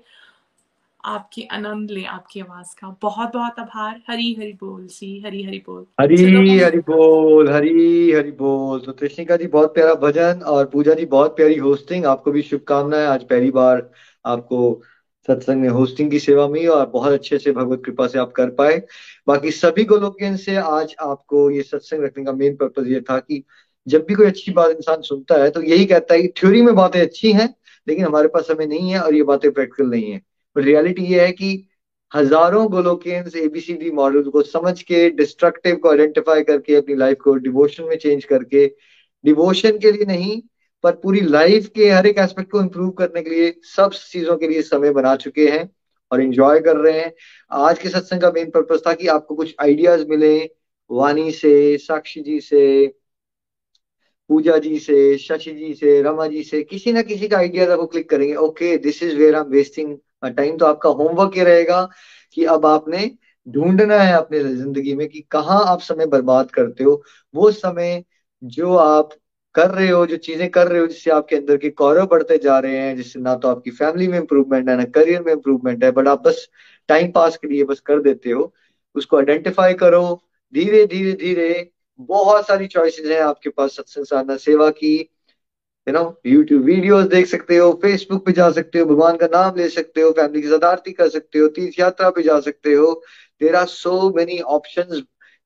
[1.05, 5.59] आपकी आनंद ले आपकी आवाज़ का। बहुत बहुत आभार। हरी हरी बोल जी हरी हरी
[5.59, 10.95] बोल। हरी हरि बोल हरी हरि बोल। तो कृष्णिका जी बहुत प्यारा भजन और पूजा
[10.95, 13.91] जी बहुत प्यारी होस्टिंग आपको भी शुभकामनाएँ। आज पहली बार
[14.25, 14.83] आपको
[15.29, 18.51] सत्संग में होस्टिंग की सेवा मिली और बहुत अच्छे से भगवत कृपा से आप कर
[18.51, 18.83] पाए।
[19.27, 23.43] बाकी सभी गोलोकियन से आज आपको ये सत्संग रखने का मेन पर्पज ये था कि
[23.87, 26.75] जब भी कोई अच्छी बात इंसान सुनता है तो यही कहता है कि थ्योरी में
[26.75, 27.55] बातें अच्छी हैं
[27.87, 30.21] लेकिन हमारे पास समय नहीं है और ये बातें प्रैक्टिकल नहीं है।
[30.57, 31.69] रियलिटी ये है कि
[32.13, 37.85] हज़ारों गोलोकियंस एबीसीडी मॉडल को समझ के डिस्ट्रक्टिव को आइडेंटिफाई करके, अपनी लाइफ को डिवोशन
[37.85, 38.67] में चेंज करके
[39.25, 40.41] डिवोशन के लिए नहीं,
[40.85, 44.49] पर पूरी लाइफ के हर एक एस्पेक्ट को इम्प्रूव करने के लिए सब चीज़ों के
[44.49, 45.69] लिए समय बना चुके हैं
[46.11, 47.13] और इंजॉय कर रहे हैं।
[47.51, 50.37] आज के सत्संग का मेन पर्पज था कि आपको कुछ आइडियाज़ मिले
[50.91, 52.87] वानी से साक्षी जी से
[54.31, 57.87] पूजा जी से शशि जी से रमा जी से, किसी ना किसी का आइडिया आपको
[57.87, 61.89] क्लिक करेंगे। Okay this is where I am wasting time तो आपका होमवर्क ये रहेगा
[62.37, 63.11] कि अब आपने
[63.47, 67.03] ढूंढना है अपने ज़िंदगी में कि कहाँ आप समय बर्बाद करते हो।
[67.35, 68.03] वो समय
[68.43, 69.11] जो आप
[69.55, 72.59] कर रहे हो, जो चीज़ें कर रहे हो, जिससे आपके अंदर के कौरव बढ़ते जा
[72.59, 75.91] रहे हैं, जिससे ना तो आपकी फैमिली में इंप्रूवमेंट है, ना करियर में इंप्रूवमेंट है,
[75.91, 76.49] बट आप बस
[76.89, 78.53] टाइम पास के लिए बस कर देते हो।
[78.97, 80.21] उसको आइडेंटिफाई करो।
[80.55, 85.11] धीरे धीरे धीरे बहुत सारी चॉइसेस हैं आपके पास, सत्संग साधना, सेवा की।
[85.87, 89.57] यू नो यूट्यूब वीडियोस देख सकते हो फेसबुक पे जा सकते हो, भगवान का नाम
[89.57, 92.75] ले सकते हो फैमिली के साथ आरती कर सकते हो, तीर्थ यात्रा पे जा सकते
[92.75, 92.93] हो।
[93.41, 95.03] There are so many option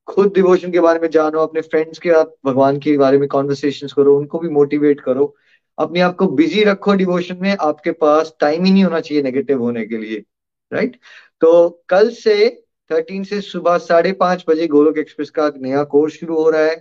[0.08, 3.88] खुद डिवोशन के बारे में जानो, अपने फ्रेंड्स के साथ भगवान के बारे में कॉन्वर्सेशन
[3.96, 5.34] करो, उनको भी मोटिवेट करो।
[5.78, 9.62] अपने आप को बिज़ी रखो डिवोशन में, आपके पास टाइम ही नहीं होना चाहिए नेगेटिव
[9.62, 10.24] होने के लिए
[10.72, 10.96] राइट
[11.42, 12.48] तो कल से
[12.90, 16.76] थर्टीन से सुबह साढ़े पाँच बजे गोलोक एक्सप्रेस का नया कोर्स शुरू हो रहा है।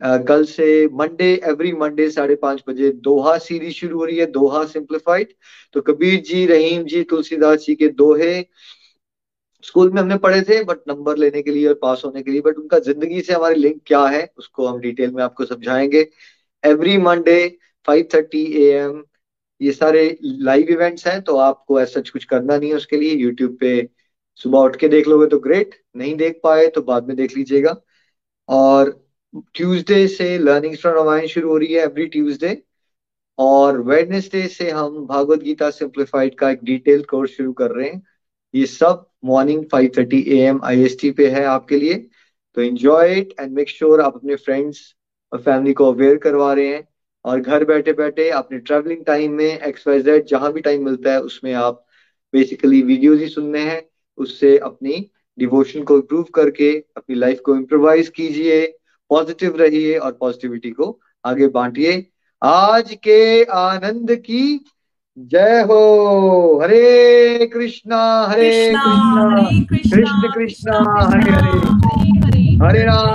[0.00, 4.64] कल से मंडे एवरी मंडे साढ़े पाँच बजे दोहा सीरीज़ शुरू हो रही है, दोहा
[4.66, 5.32] सिंप्लीफाइड
[5.74, 8.44] तो कबीर जी, रहीम जी, तुलसीदास जी के दोहे
[9.64, 12.40] स्कूल में हमने पढ़े थे बट नंबर लेने के लिए और पास होने के लिए।
[12.40, 16.06] बट उनका ज़िंदगी से हमारी लिंक क्या है, उसको हम डिटेल में आपको समझाएँगे।
[16.64, 17.48] Every Monday
[17.88, 19.02] five thirty A M
[19.60, 23.56] ये सारे लाइव इवेंट्स हैं तो आपको ऐसा कुछ करना नहीं है उसके लिए। यूट्यूब
[23.60, 23.88] पे
[24.40, 27.76] सुबह उठ के देख लोगे तो ग्रेट नहीं देख पाए तो बाद में देख लीजिएगा।
[28.48, 28.90] और
[29.54, 32.62] ट्यूसडे से लर्निंग फ्रॉम रामायण शुरू हो रही है एवरी ट्यूसडे
[33.38, 38.02] और वेडनेसडे से हम भागवत गीता सिंप्लीफाइड का एक डिटेल कोर्स शुरू कर रहे हैं।
[38.54, 41.94] ये सब मॉर्निंग 5:30 एएम आईएसटी पे है आपके लिए।
[42.56, 44.80] तो enjoy it and make sure आप अपने फ्रेंड्स
[45.32, 46.86] और फैमिली को अवेयर करवा रहे हैं
[47.24, 51.12] और घर बैठे बैठे अपने ट्रेवलिंग टाइम में एक्स वाई जेड जहाँ भी टाइम मिलता
[51.12, 51.84] है उसमें आप
[52.32, 53.82] बेसिकली वीडियोज़ ही सुनने हैं।
[54.18, 58.66] उससे अपनी डिवोशन को इम्प्रूव करके, अपनी लाइफ को इम्प्रोवाइज कीजिए।
[59.10, 62.10] पॉजिटिव रहिए और पॉजिटिविटी को आगे बांटिए।
[62.42, 64.64] आज के आनंद की
[65.18, 69.40] जय हो। Hare Krishna Hare Krishna
[69.70, 72.25] Krishna. Krishna Hare Hare.
[72.62, 73.08] Hare Ram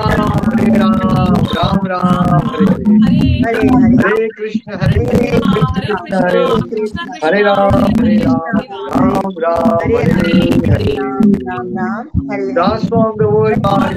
[0.48, 2.42] Hare Ram Ram Ram,
[3.46, 3.68] Hare
[4.02, 6.42] Hare Krishna Hare Krishna, Hare
[7.24, 10.04] Hare Ram Hare Ram Ram Ram, Hare
[10.72, 11.32] Hare Ram
[13.18, 13.92] the world by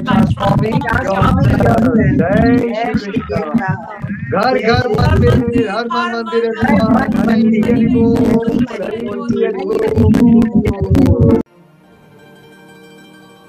[2.15, 3.61] जय श्री कृष्ण।
[4.31, 6.75] घर घर मंदिर, हर मन मंदिर हरि